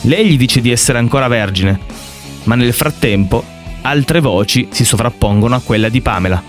Lei 0.02 0.26
gli 0.26 0.38
dice 0.38 0.62
di 0.62 0.70
essere 0.70 0.96
ancora 0.96 1.28
vergine, 1.28 1.78
ma 2.44 2.54
nel 2.54 2.72
frattempo 2.72 3.44
altre 3.82 4.20
voci 4.20 4.68
si 4.70 4.86
sovrappongono 4.86 5.54
a 5.54 5.60
quella 5.60 5.90
di 5.90 6.00
Pamela. 6.00 6.42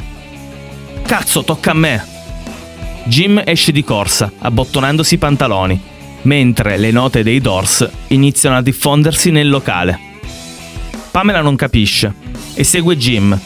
Cazzo, 1.04 1.44
tocca 1.44 1.72
a 1.72 1.74
me! 1.74 2.17
Jim 3.08 3.42
esce 3.46 3.72
di 3.72 3.86
corsa, 3.86 4.32
abbottonandosi 4.38 5.14
i 5.14 5.18
pantaloni, 5.18 5.82
mentre 6.24 6.78
le 6.78 6.92
note 6.92 7.24
dei 7.24 7.40
Doors 7.40 7.90
iniziano 8.08 8.58
a 8.58 8.62
diffondersi 8.62 9.32
nel 9.32 9.50
locale. 9.50 9.98
Pamela 11.10 11.42
non 11.42 11.56
capisce 11.56 12.14
e 12.54 12.64
segue 12.66 12.98
Jim, 12.98 13.40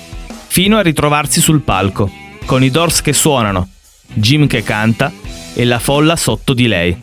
fino 0.48 0.77
a 0.77 0.82
ritrovarsi 0.82 1.39
sul 1.41 1.62
palco, 1.62 2.12
con 2.46 2.63
i 2.63 2.72
Doors 2.72 3.01
che 3.01 3.13
suonano, 3.13 3.70
Jim 4.13 4.48
che 4.48 4.63
canta 4.63 5.12
e 5.53 5.63
la 5.63 5.80
folla 5.80 6.15
sotto 6.15 6.53
di 6.53 6.65
lei, 6.68 6.98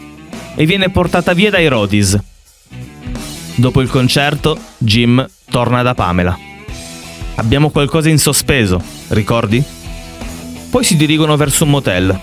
e 0.56 0.66
viene 0.66 0.90
portata 0.90 1.32
via 1.34 1.50
dai 1.50 1.68
Rodis. 1.68 2.18
Dopo 3.54 3.80
il 3.80 3.88
concerto, 3.88 4.58
Jim 4.78 5.24
torna 5.48 5.82
da 5.82 5.94
Pamela. 5.94 6.36
Abbiamo 7.36 7.70
qualcosa 7.70 8.08
in 8.08 8.18
sospeso, 8.18 8.82
ricordi? 9.08 9.62
Poi 10.70 10.84
si 10.84 10.96
dirigono 10.96 11.36
verso 11.36 11.64
un 11.64 11.70
motel, 11.70 12.20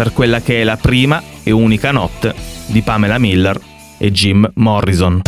per 0.00 0.14
quella 0.14 0.40
che 0.40 0.62
è 0.62 0.64
la 0.64 0.78
prima 0.78 1.22
e 1.42 1.50
unica 1.50 1.90
notte 1.90 2.34
di 2.64 2.80
Pamela 2.80 3.18
Miller 3.18 3.60
e 3.98 4.10
Jim 4.10 4.50
Morrison. 4.54 5.20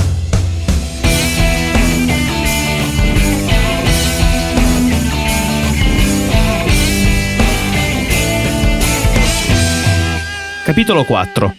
Capitolo 10.64 11.05
4 11.05 11.55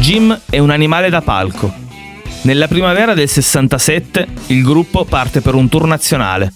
Jim 0.00 0.36
è 0.50 0.58
un 0.58 0.70
animale 0.70 1.10
da 1.10 1.20
palco. 1.20 1.72
Nella 2.40 2.66
primavera 2.66 3.14
del 3.14 3.28
67 3.28 4.26
il 4.48 4.64
gruppo 4.64 5.04
parte 5.04 5.42
per 5.42 5.54
un 5.54 5.68
tour 5.68 5.86
nazionale 5.86 6.52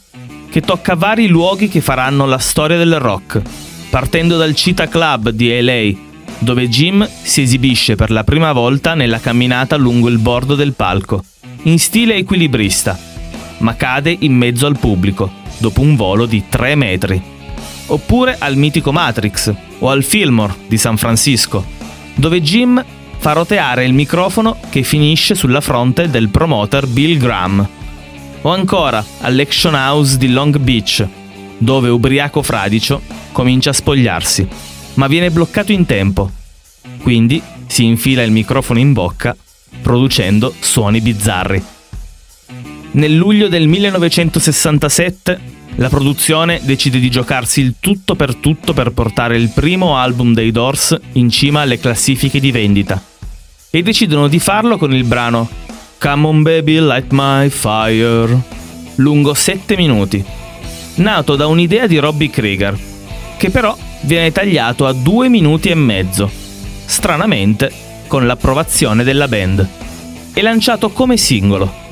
che 0.50 0.62
tocca 0.62 0.96
vari 0.96 1.28
luoghi 1.28 1.68
che 1.68 1.80
faranno 1.80 2.26
la 2.26 2.38
storia 2.38 2.76
del 2.76 2.98
rock, 2.98 3.40
partendo 3.96 4.36
dal 4.36 4.52
Cheetah 4.52 4.88
Club 4.88 5.30
di 5.30 5.58
LA, 5.58 5.90
dove 6.40 6.68
Jim 6.68 7.08
si 7.22 7.40
esibisce 7.40 7.94
per 7.94 8.10
la 8.10 8.24
prima 8.24 8.52
volta 8.52 8.92
nella 8.92 9.20
camminata 9.20 9.76
lungo 9.76 10.10
il 10.10 10.18
bordo 10.18 10.54
del 10.54 10.74
palco, 10.74 11.24
in 11.62 11.78
stile 11.78 12.16
equilibrista, 12.16 12.98
ma 13.60 13.74
cade 13.74 14.14
in 14.20 14.34
mezzo 14.34 14.66
al 14.66 14.78
pubblico, 14.78 15.30
dopo 15.56 15.80
un 15.80 15.96
volo 15.96 16.26
di 16.26 16.44
3 16.46 16.74
metri. 16.74 17.22
Oppure 17.86 18.36
al 18.38 18.56
mitico 18.56 18.92
Matrix 18.92 19.50
o 19.78 19.88
al 19.88 20.04
Fillmore 20.04 20.56
di 20.66 20.76
San 20.76 20.98
Francisco, 20.98 21.64
dove 22.16 22.42
Jim 22.42 22.84
fa 23.16 23.32
roteare 23.32 23.86
il 23.86 23.94
microfono 23.94 24.58
che 24.68 24.82
finisce 24.82 25.34
sulla 25.34 25.62
fronte 25.62 26.10
del 26.10 26.28
promoter 26.28 26.86
Bill 26.86 27.16
Graham 27.16 27.66
o 28.42 28.52
ancora 28.52 29.02
all'Action 29.22 29.72
House 29.72 30.18
di 30.18 30.28
Long 30.28 30.58
Beach, 30.58 31.02
dove 31.58 31.88
ubriaco 31.88 32.42
fradicio 32.42 33.00
comincia 33.32 33.70
a 33.70 33.74
spogliarsi, 33.74 34.46
ma 34.94 35.06
viene 35.06 35.30
bloccato 35.30 35.72
in 35.72 35.86
tempo. 35.86 36.30
Quindi 37.02 37.40
si 37.66 37.84
infila 37.84 38.22
il 38.22 38.30
microfono 38.30 38.78
in 38.78 38.92
bocca, 38.92 39.36
producendo 39.82 40.54
suoni 40.58 41.00
bizzarri. 41.00 41.62
Nel 42.92 43.14
luglio 43.14 43.48
del 43.48 43.66
1967 43.66 45.54
la 45.76 45.88
produzione 45.90 46.60
decide 46.62 46.98
di 46.98 47.10
giocarsi 47.10 47.60
il 47.60 47.74
tutto 47.78 48.14
per 48.14 48.36
tutto 48.36 48.72
per 48.72 48.92
portare 48.92 49.36
il 49.36 49.50
primo 49.50 49.96
album 49.96 50.32
dei 50.32 50.50
Doors 50.50 50.98
in 51.12 51.28
cima 51.28 51.60
alle 51.60 51.78
classifiche 51.78 52.40
di 52.40 52.50
vendita. 52.50 53.02
E 53.68 53.82
decidono 53.82 54.28
di 54.28 54.38
farlo 54.38 54.78
con 54.78 54.94
il 54.94 55.04
brano 55.04 55.46
Come 55.98 56.26
on 56.26 56.42
baby 56.42 56.78
light 56.78 57.08
my 57.10 57.50
fire, 57.50 58.40
lungo 58.96 59.34
7 59.34 59.76
minuti, 59.76 60.24
nato 60.96 61.36
da 61.36 61.46
un'idea 61.46 61.86
di 61.86 61.98
Robbie 61.98 62.30
Krieger, 62.30 62.78
che 63.36 63.50
però 63.50 63.76
viene 64.02 64.32
tagliato 64.32 64.86
a 64.86 64.92
2 64.92 65.28
minuti 65.28 65.68
e 65.68 65.74
mezzo, 65.74 66.30
stranamente 66.84 67.72
con 68.06 68.26
l'approvazione 68.26 69.04
della 69.04 69.28
band, 69.28 69.66
e 70.32 70.42
lanciato 70.42 70.90
come 70.90 71.16
singolo. 71.16 71.84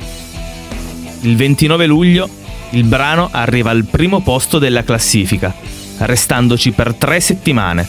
Il 1.23 1.37
29 1.37 1.87
luglio 1.87 2.29
il 2.71 2.85
brano 2.85 3.29
arriva 3.31 3.71
al 3.71 3.85
primo 3.85 4.21
posto 4.21 4.59
della 4.59 4.83
classifica, 4.83 5.55
restandoci 5.99 6.73
per 6.73 6.95
tre 6.95 7.21
settimane, 7.21 7.87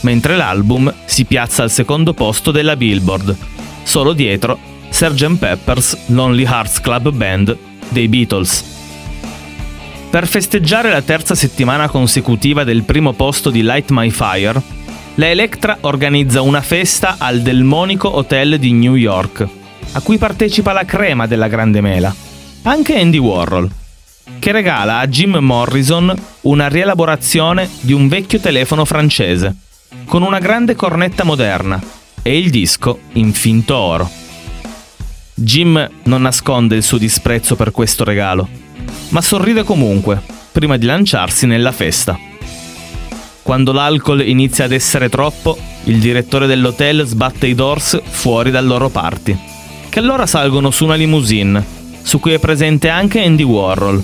mentre 0.00 0.36
l'album 0.36 0.92
si 1.04 1.24
piazza 1.24 1.62
al 1.62 1.70
secondo 1.70 2.14
posto 2.14 2.50
della 2.50 2.76
Billboard, 2.76 3.36
solo 3.82 4.12
dietro 4.12 4.58
Sgt. 4.88 5.36
Pepper's 5.36 5.96
Lonely 6.06 6.44
Hearts 6.44 6.80
Club 6.80 7.10
Band 7.10 7.56
dei 7.88 8.08
Beatles. 8.08 8.71
Per 10.12 10.26
festeggiare 10.26 10.90
la 10.90 11.00
terza 11.00 11.34
settimana 11.34 11.88
consecutiva 11.88 12.64
del 12.64 12.82
primo 12.82 13.14
posto 13.14 13.48
di 13.48 13.62
Light 13.62 13.88
My 13.88 14.10
Fire, 14.10 14.60
la 15.14 15.30
Electra 15.30 15.78
organizza 15.80 16.42
una 16.42 16.60
festa 16.60 17.16
al 17.16 17.40
Delmonico 17.40 18.14
Hotel 18.14 18.58
di 18.58 18.72
New 18.72 18.94
York, 18.94 19.48
a 19.92 20.00
cui 20.02 20.18
partecipa 20.18 20.72
la 20.72 20.84
crema 20.84 21.26
della 21.26 21.48
Grande 21.48 21.80
Mela, 21.80 22.14
anche 22.64 23.00
Andy 23.00 23.16
Warhol, 23.16 23.70
che 24.38 24.52
regala 24.52 24.98
a 24.98 25.06
Jim 25.06 25.34
Morrison 25.36 26.14
una 26.42 26.68
rielaborazione 26.68 27.66
di 27.80 27.94
un 27.94 28.06
vecchio 28.08 28.38
telefono 28.38 28.84
francese, 28.84 29.56
con 30.04 30.20
una 30.20 30.40
grande 30.40 30.74
cornetta 30.74 31.24
moderna 31.24 31.80
e 32.20 32.36
il 32.36 32.50
disco 32.50 32.98
in 33.14 33.32
finto 33.32 33.76
oro. 33.76 34.10
Jim 35.32 35.90
non 36.02 36.20
nasconde 36.20 36.76
il 36.76 36.82
suo 36.82 36.98
disprezzo 36.98 37.56
per 37.56 37.70
questo 37.70 38.04
regalo, 38.04 38.61
ma 39.08 39.20
sorride 39.20 39.62
comunque, 39.62 40.20
prima 40.52 40.76
di 40.76 40.86
lanciarsi 40.86 41.46
nella 41.46 41.72
festa. 41.72 42.18
Quando 43.42 43.72
l'alcol 43.72 44.26
inizia 44.26 44.64
ad 44.64 44.72
essere 44.72 45.08
troppo, 45.08 45.58
il 45.84 45.98
direttore 45.98 46.46
dell'hotel 46.46 47.04
sbatte 47.04 47.46
i 47.46 47.54
Doors 47.54 48.00
fuori 48.02 48.50
dal 48.50 48.66
loro 48.66 48.88
party, 48.88 49.38
che 49.88 49.98
allora 49.98 50.26
salgono 50.26 50.70
su 50.70 50.84
una 50.84 50.94
limousine, 50.94 51.64
su 52.02 52.20
cui 52.20 52.32
è 52.32 52.38
presente 52.38 52.88
anche 52.88 53.22
Andy 53.22 53.42
Warhol, 53.42 54.02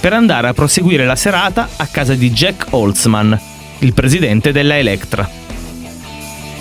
per 0.00 0.12
andare 0.12 0.48
a 0.48 0.54
proseguire 0.54 1.04
la 1.04 1.16
serata 1.16 1.68
a 1.76 1.86
casa 1.86 2.14
di 2.14 2.30
Jack 2.30 2.66
Holtzman, 2.70 3.38
il 3.80 3.92
presidente 3.92 4.52
della 4.52 4.78
Electra. 4.78 5.28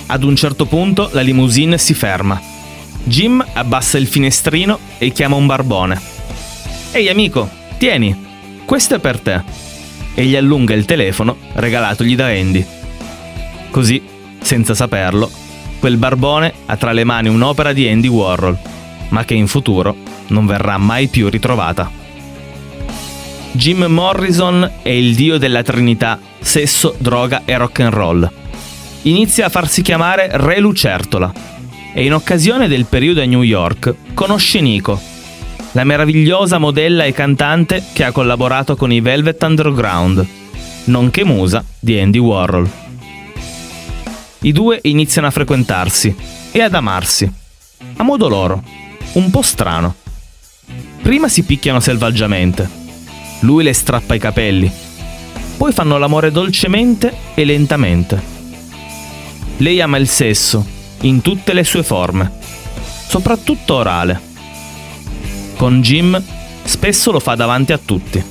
Ad 0.08 0.24
un 0.24 0.36
certo 0.36 0.66
punto 0.66 1.10
la 1.14 1.22
limousine 1.22 1.78
si 1.78 1.94
ferma 1.94 2.54
Jim 3.08 3.46
abbassa 3.54 4.00
il 4.00 4.08
finestrino 4.08 4.80
e 4.98 5.12
chiama 5.12 5.36
un 5.36 5.46
barbone. 5.46 6.15
Ehi 6.96 7.10
amico, 7.10 7.50
tieni, 7.78 8.16
questo 8.64 8.96
è 8.96 9.00
per 9.00 9.20
te. 9.20 9.42
E 10.14 10.24
gli 10.24 10.38
allunga 10.38 10.74
il 10.74 10.86
telefono 10.86 11.36
regalatogli 11.56 12.16
da 12.16 12.28
Andy. 12.28 12.66
Così, 13.70 14.02
senza 14.40 14.74
saperlo, 14.74 15.30
quel 15.80 15.98
barbone 15.98 16.54
ha 16.68 16.78
tra 16.78 16.94
le 16.94 17.04
mani 17.04 17.28
un'opera 17.28 17.74
di 17.74 17.86
Andy 17.86 18.08
Warhol, 18.08 18.58
ma 19.10 19.26
che 19.26 19.34
in 19.34 19.48
futuro 19.48 19.94
non 20.28 20.46
verrà 20.46 20.78
mai 20.78 21.08
più 21.08 21.28
ritrovata. 21.28 21.92
Jim 23.52 23.84
Morrison 23.84 24.72
è 24.82 24.88
il 24.88 25.16
dio 25.16 25.38
della 25.38 25.64
trinità 25.64 26.18
sesso, 26.40 26.96
droga 26.98 27.42
e 27.44 27.58
rock 27.58 27.82
and 27.82 27.94
roll. 27.94 28.32
Inizia 29.02 29.48
a 29.48 29.50
farsi 29.50 29.82
chiamare 29.82 30.30
Re 30.32 30.60
Lucertola 30.60 31.34
e 31.94 32.06
in 32.06 32.14
occasione 32.14 32.70
del 32.70 32.86
periodo 32.86 33.22
a 33.22 33.26
New 33.26 33.42
York 33.42 33.94
conosce 34.14 34.62
Nico, 34.62 35.14
la 35.76 35.84
meravigliosa 35.84 36.58
modella 36.58 37.04
e 37.04 37.12
cantante 37.12 37.84
che 37.92 38.06
ha 38.06 38.14
collaborato 38.14 38.78
con 38.78 38.94
i 38.94 39.02
Velvet 39.02 39.44
Underground, 39.44 40.26
nonché 40.86 41.26
musa 41.26 41.64
di 41.78 42.00
Andy 42.00 42.18
Warhol. 42.18 42.70
i 44.44 44.52
due 44.54 44.80
iniziano 44.84 45.28
a 45.28 45.32
frequentarsi 45.32 46.16
e 46.52 46.62
ad 46.62 46.74
amarsi. 46.74 47.30
A 47.98 48.04
modo 48.04 48.30
loro, 48.30 48.64
un 49.14 49.30
po' 49.30 49.42
strano. 49.42 49.96
Prima 51.02 51.28
si 51.28 51.44
picchiano 51.44 51.82
selvaggiamente. 51.82 52.70
Lui 53.42 53.64
le 53.64 53.74
strappa 53.74 54.16
i 54.16 54.20
capelli. 54.20 54.72
Poi 55.58 55.74
fanno 55.74 55.98
l'amore 55.98 56.32
dolcemente 56.32 57.14
e 57.34 57.44
lentamente. 57.44 58.22
Lei 59.58 59.82
ama 59.82 59.98
il 59.98 60.08
sesso, 60.08 60.66
in 61.02 61.22
tutte 61.22 61.52
le 61.52 61.66
sue 61.66 61.84
forme, 61.84 62.32
soprattutto 63.08 63.76
orale. 63.76 64.34
Con 65.56 65.82
Jim 65.82 66.22
spesso 66.64 67.12
lo 67.12 67.20
fa 67.20 67.36
davanti 67.36 67.74
a 67.74 67.78
tutti. 67.78 68.24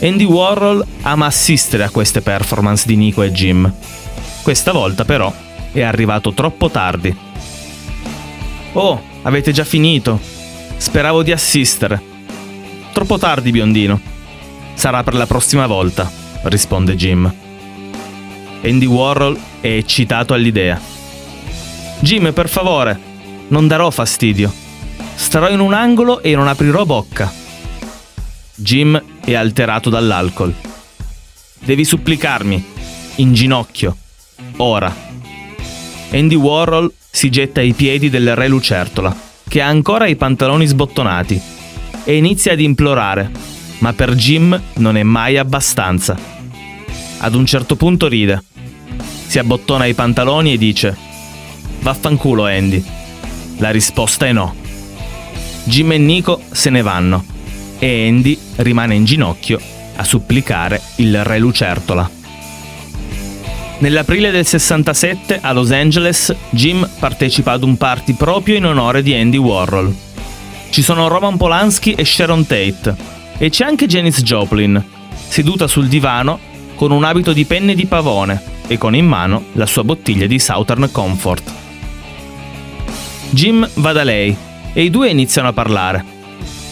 Andy 0.00 0.24
Warhol 0.24 0.84
ama 1.02 1.26
assistere 1.26 1.84
a 1.84 1.90
queste 1.90 2.20
performance 2.20 2.84
di 2.86 2.96
Nico 2.96 3.22
e 3.22 3.32
Jim 3.32 3.72
questa 4.46 4.70
volta 4.70 5.04
però 5.04 5.34
è 5.72 5.82
arrivato 5.82 6.32
troppo 6.32 6.70
tardi. 6.70 7.12
Oh, 8.74 9.02
avete 9.22 9.50
già 9.50 9.64
finito. 9.64 10.20
Speravo 10.76 11.24
di 11.24 11.32
assistere. 11.32 12.00
Troppo 12.92 13.18
tardi, 13.18 13.50
biondino. 13.50 14.00
Sarà 14.74 15.02
per 15.02 15.14
la 15.14 15.26
prossima 15.26 15.66
volta, 15.66 16.08
risponde 16.42 16.94
Jim. 16.94 17.34
Andy 18.62 18.86
Warhol 18.86 19.36
è 19.60 19.66
eccitato 19.66 20.32
all'idea. 20.32 20.80
Jim, 21.98 22.32
per 22.32 22.48
favore, 22.48 22.96
non 23.48 23.66
darò 23.66 23.90
fastidio. 23.90 24.52
Starò 25.16 25.48
in 25.48 25.60
un 25.60 25.72
angolo 25.72 26.22
e 26.22 26.36
non 26.36 26.46
aprirò 26.46 26.84
bocca. 26.84 27.32
Jim 28.54 29.02
è 29.24 29.34
alterato 29.34 29.90
dall'alcol. 29.90 30.54
Devi 31.58 31.84
supplicarmi, 31.84 32.64
in 33.16 33.32
ginocchio, 33.34 33.96
ora. 34.58 34.94
Andy 36.12 36.34
Warhol 36.36 36.92
si 37.10 37.30
getta 37.30 37.60
ai 37.60 37.72
piedi 37.72 38.08
del 38.08 38.36
re 38.36 38.46
lucertola, 38.46 39.14
che 39.48 39.60
ha 39.60 39.66
ancora 39.66 40.06
i 40.06 40.16
pantaloni 40.16 40.66
sbottonati, 40.66 41.40
e 42.04 42.16
inizia 42.16 42.52
ad 42.52 42.60
implorare, 42.60 43.30
ma 43.78 43.92
per 43.92 44.14
Jim 44.14 44.58
non 44.74 44.96
è 44.96 45.02
mai 45.02 45.38
abbastanza. 45.38 46.16
Ad 47.18 47.34
un 47.34 47.46
certo 47.46 47.74
punto 47.74 48.06
ride, 48.06 48.42
si 49.26 49.38
abbottona 49.38 49.86
i 49.86 49.94
pantaloni 49.94 50.52
e 50.52 50.58
dice 50.58 50.96
Vaffanculo 51.80 52.44
Andy. 52.44 52.84
La 53.58 53.70
risposta 53.70 54.26
è 54.26 54.32
no. 54.32 54.64
Jim 55.66 55.90
e 55.90 55.98
Nico 55.98 56.40
se 56.48 56.70
ne 56.70 56.80
vanno 56.80 57.24
e 57.78 58.08
Andy 58.08 58.38
rimane 58.56 58.94
in 58.94 59.04
ginocchio 59.04 59.60
a 59.96 60.04
supplicare 60.04 60.80
il 60.96 61.24
re 61.24 61.38
lucertola. 61.38 62.08
Nell'aprile 63.78 64.30
del 64.30 64.46
67 64.46 65.40
a 65.42 65.52
Los 65.52 65.72
Angeles, 65.72 66.34
Jim 66.50 66.88
partecipa 66.98 67.52
ad 67.52 67.64
un 67.64 67.76
party 67.76 68.14
proprio 68.14 68.54
in 68.54 68.64
onore 68.64 69.02
di 69.02 69.12
Andy 69.12 69.36
Warhol. 69.36 69.94
Ci 70.70 70.82
sono 70.82 71.08
Roman 71.08 71.36
Polanski 71.36 71.92
e 71.92 72.04
Sharon 72.04 72.46
Tate, 72.46 72.94
e 73.36 73.50
c'è 73.50 73.64
anche 73.64 73.86
Janis 73.86 74.22
Joplin, 74.22 74.82
seduta 75.28 75.66
sul 75.66 75.88
divano 75.88 76.38
con 76.76 76.92
un 76.92 77.02
abito 77.02 77.32
di 77.32 77.44
penne 77.44 77.74
di 77.74 77.86
pavone 77.86 78.40
e 78.68 78.78
con 78.78 78.94
in 78.94 79.06
mano 79.06 79.46
la 79.52 79.66
sua 79.66 79.82
bottiglia 79.82 80.26
di 80.26 80.38
Southern 80.38 80.88
Comfort. 80.92 81.52
Jim 83.30 83.68
va 83.74 83.92
da 83.92 84.04
lei 84.04 84.36
e 84.76 84.82
i 84.82 84.90
due 84.90 85.08
iniziano 85.08 85.48
a 85.48 85.54
parlare. 85.54 86.04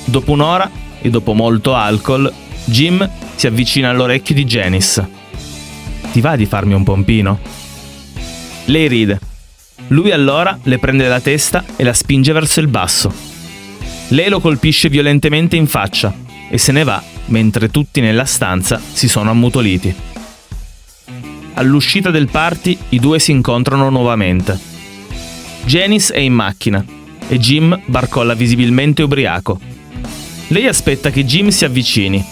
Dopo 0.05 0.33
un'ora 0.33 0.71
e 1.01 1.09
dopo 1.09 1.33
molto 1.33 1.75
alcol, 1.75 2.31
Jim 2.67 3.09
si 3.35 3.47
avvicina 3.47 3.89
all'orecchio 3.89 4.35
di 4.35 4.45
Janice 4.45 5.23
ti 6.15 6.21
va 6.21 6.37
di 6.37 6.47
farmi 6.47 6.75
un 6.75 6.85
pompino? 6.85 7.41
Lei 8.67 8.87
ride. 8.87 9.19
Lui 9.89 10.13
allora 10.13 10.57
le 10.63 10.79
prende 10.79 11.09
la 11.09 11.19
testa 11.19 11.65
e 11.75 11.83
la 11.83 11.93
spinge 11.93 12.31
verso 12.31 12.61
il 12.61 12.69
basso. 12.69 13.13
Lei 14.11 14.29
lo 14.29 14.39
colpisce 14.39 14.89
violentemente 14.89 15.57
in 15.57 15.67
faccia 15.67 16.15
e 16.49 16.57
se 16.57 16.71
ne 16.71 16.85
va 16.85 17.03
mentre 17.27 17.69
tutti 17.69 18.01
nella 18.01 18.27
stanza 18.27 18.81
si 18.93 19.09
sono 19.09 19.31
ammutoliti. 19.31 19.93
All'uscita 21.55 22.13
del 22.13 22.29
party 22.29 22.79
i 22.91 23.01
due 23.01 23.19
si 23.19 23.33
incontrano 23.33 23.91
nuovamente. 23.91 24.57
Janice 25.65 26.15
è 26.15 26.21
in 26.21 26.33
macchina 26.33 26.85
e 27.29 27.39
Jim 27.39 27.81
barcolla 27.87 28.35
visibilmente 28.35 29.03
ubriaco. 29.03 29.59
Lei 30.49 30.67
aspetta 30.67 31.11
che 31.11 31.25
Jim 31.25 31.49
si 31.49 31.65
avvicini, 31.65 32.23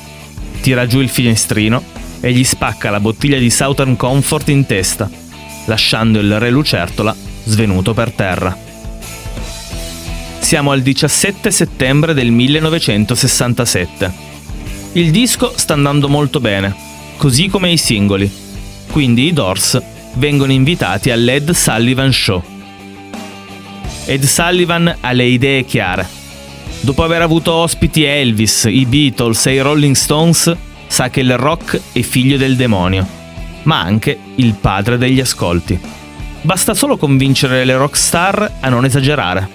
tira 0.60 0.86
giù 0.86 1.00
il 1.00 1.08
finestrino 1.08 1.82
e 2.20 2.32
gli 2.32 2.44
spacca 2.44 2.90
la 2.90 3.00
bottiglia 3.00 3.38
di 3.38 3.50
Southern 3.50 3.96
Comfort 3.96 4.48
in 4.48 4.66
testa, 4.66 5.10
lasciando 5.66 6.20
il 6.20 6.38
re 6.38 6.50
lucertola 6.50 7.14
svenuto 7.44 7.94
per 7.94 8.12
terra. 8.12 8.56
Siamo 10.38 10.70
al 10.70 10.82
17 10.82 11.50
settembre 11.50 12.14
del 12.14 12.30
1967. 12.30 14.30
Il 14.92 15.10
disco 15.10 15.52
sta 15.56 15.72
andando 15.72 16.08
molto 16.08 16.40
bene, 16.40 16.74
così 17.16 17.48
come 17.48 17.72
i 17.72 17.78
singoli, 17.78 18.30
quindi 18.90 19.26
i 19.26 19.32
Doors 19.32 19.80
vengono 20.14 20.52
invitati 20.52 21.10
all'Ed 21.10 21.50
Sullivan 21.52 22.12
Show. 22.12 22.51
Ed 24.04 24.24
Sullivan 24.24 24.96
ha 25.00 25.12
le 25.12 25.24
idee 25.24 25.64
chiare. 25.64 26.06
Dopo 26.80 27.04
aver 27.04 27.22
avuto 27.22 27.52
ospiti 27.52 28.02
Elvis, 28.02 28.66
i 28.68 28.84
Beatles 28.86 29.46
e 29.46 29.54
i 29.54 29.60
Rolling 29.60 29.94
Stones, 29.94 30.56
sa 30.88 31.08
che 31.08 31.20
il 31.20 31.36
rock 31.38 31.80
è 31.92 32.00
figlio 32.02 32.36
del 32.36 32.56
demonio, 32.56 33.06
ma 33.62 33.80
anche 33.80 34.18
il 34.34 34.54
padre 34.54 34.98
degli 34.98 35.20
ascolti. 35.20 35.78
Basta 36.42 36.74
solo 36.74 36.96
convincere 36.96 37.64
le 37.64 37.76
rockstar 37.76 38.58
a 38.60 38.68
non 38.68 38.84
esagerare. 38.84 39.48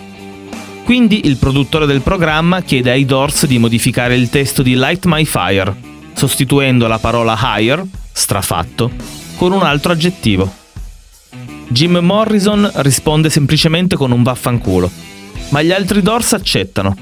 Quindi 0.86 1.26
il 1.26 1.36
produttore 1.36 1.86
del 1.86 2.00
programma 2.00 2.62
chiede 2.62 2.92
ai 2.92 3.04
Doors 3.04 3.46
di 3.46 3.58
modificare 3.58 4.16
il 4.16 4.30
testo 4.30 4.64
di 4.64 4.76
Light 4.76 5.04
My 5.06 5.26
Fire, 5.26 5.76
sostituendo 6.14 6.88
la 6.88 6.98
parola 6.98 7.38
higher, 7.38 7.84
strafatto, 8.14 8.90
con 9.36 9.52
un 9.52 9.64
altro 9.64 9.92
aggettivo. 9.92 10.50
Jim 11.70 11.98
Morrison 11.98 12.70
risponde 12.76 13.30
semplicemente 13.30 13.96
con 13.96 14.12
un 14.12 14.24
vaffanculo, 14.24 14.90
ma 15.50 15.62
gli 15.62 15.72
altri 15.72 16.02
Doors 16.02 16.34
accettano. 16.34 16.96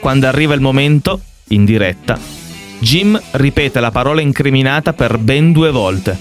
Quando 0.00 0.26
arriva 0.26 0.54
il 0.54 0.60
momento, 0.60 1.20
in 1.48 1.64
diretta, 1.64 2.18
Jim 2.80 3.20
ripete 3.32 3.80
la 3.80 3.90
parola 3.90 4.20
incriminata 4.20 4.92
per 4.92 5.18
ben 5.18 5.52
due 5.52 5.70
volte, 5.70 6.18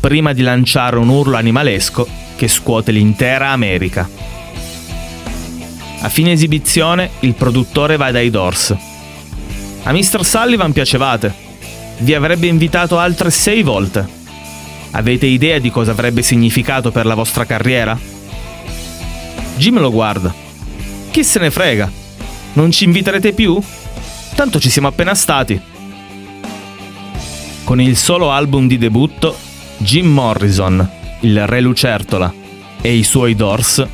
prima 0.00 0.32
di 0.32 0.42
lanciare 0.42 0.98
un 0.98 1.08
urlo 1.08 1.36
animalesco 1.36 2.06
che 2.36 2.46
scuote 2.46 2.92
l'intera 2.92 3.48
America. 3.48 4.08
A 6.02 6.08
fine 6.08 6.32
esibizione, 6.32 7.10
il 7.20 7.34
produttore 7.34 7.96
va 7.96 8.12
dai 8.12 8.30
Doors. 8.30 8.76
A 9.82 9.92
Mr. 9.92 10.24
Sullivan 10.24 10.72
piacevate. 10.72 11.34
Vi 11.98 12.14
avrebbe 12.14 12.46
invitato 12.46 12.98
altre 12.98 13.30
sei 13.30 13.62
volte. 13.62 14.06
Avete 14.92 15.26
idea 15.26 15.58
di 15.58 15.70
cosa 15.70 15.90
avrebbe 15.90 16.22
significato 16.22 16.90
per 16.90 17.06
la 17.06 17.14
vostra 17.14 17.44
carriera? 17.44 17.98
Jim 19.56 19.78
lo 19.78 19.90
guarda. 19.90 20.32
Chi 21.10 21.24
se 21.24 21.38
ne 21.38 21.50
frega? 21.50 21.90
Non 22.54 22.70
ci 22.70 22.84
inviterete 22.84 23.32
più? 23.32 23.60
Tanto 24.34 24.58
ci 24.60 24.70
siamo 24.70 24.88
appena 24.88 25.14
stati. 25.14 25.60
Con 27.64 27.80
il 27.80 27.96
solo 27.96 28.30
album 28.30 28.66
di 28.66 28.78
debutto, 28.78 29.36
Jim 29.78 30.06
Morrison, 30.06 30.88
il 31.20 31.46
Re 31.46 31.60
Lucertola 31.60 32.32
e 32.80 32.94
i 32.94 33.02
suoi 33.02 33.34
Doors 33.34 33.86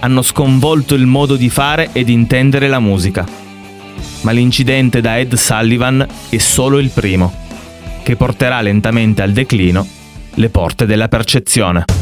hanno 0.00 0.22
sconvolto 0.22 0.94
il 0.94 1.06
modo 1.06 1.36
di 1.36 1.50
fare 1.50 1.90
ed 1.92 2.08
intendere 2.08 2.68
la 2.68 2.80
musica. 2.80 3.26
Ma 4.22 4.32
l'incidente 4.32 5.00
da 5.00 5.18
Ed 5.18 5.34
Sullivan 5.34 6.06
è 6.28 6.38
solo 6.38 6.78
il 6.78 6.88
primo, 6.88 7.32
che 8.02 8.16
porterà 8.16 8.60
lentamente 8.60 9.22
al 9.22 9.32
declino 9.32 9.98
le 10.34 10.48
porte 10.48 10.86
della 10.86 11.08
percezione. 11.08 11.99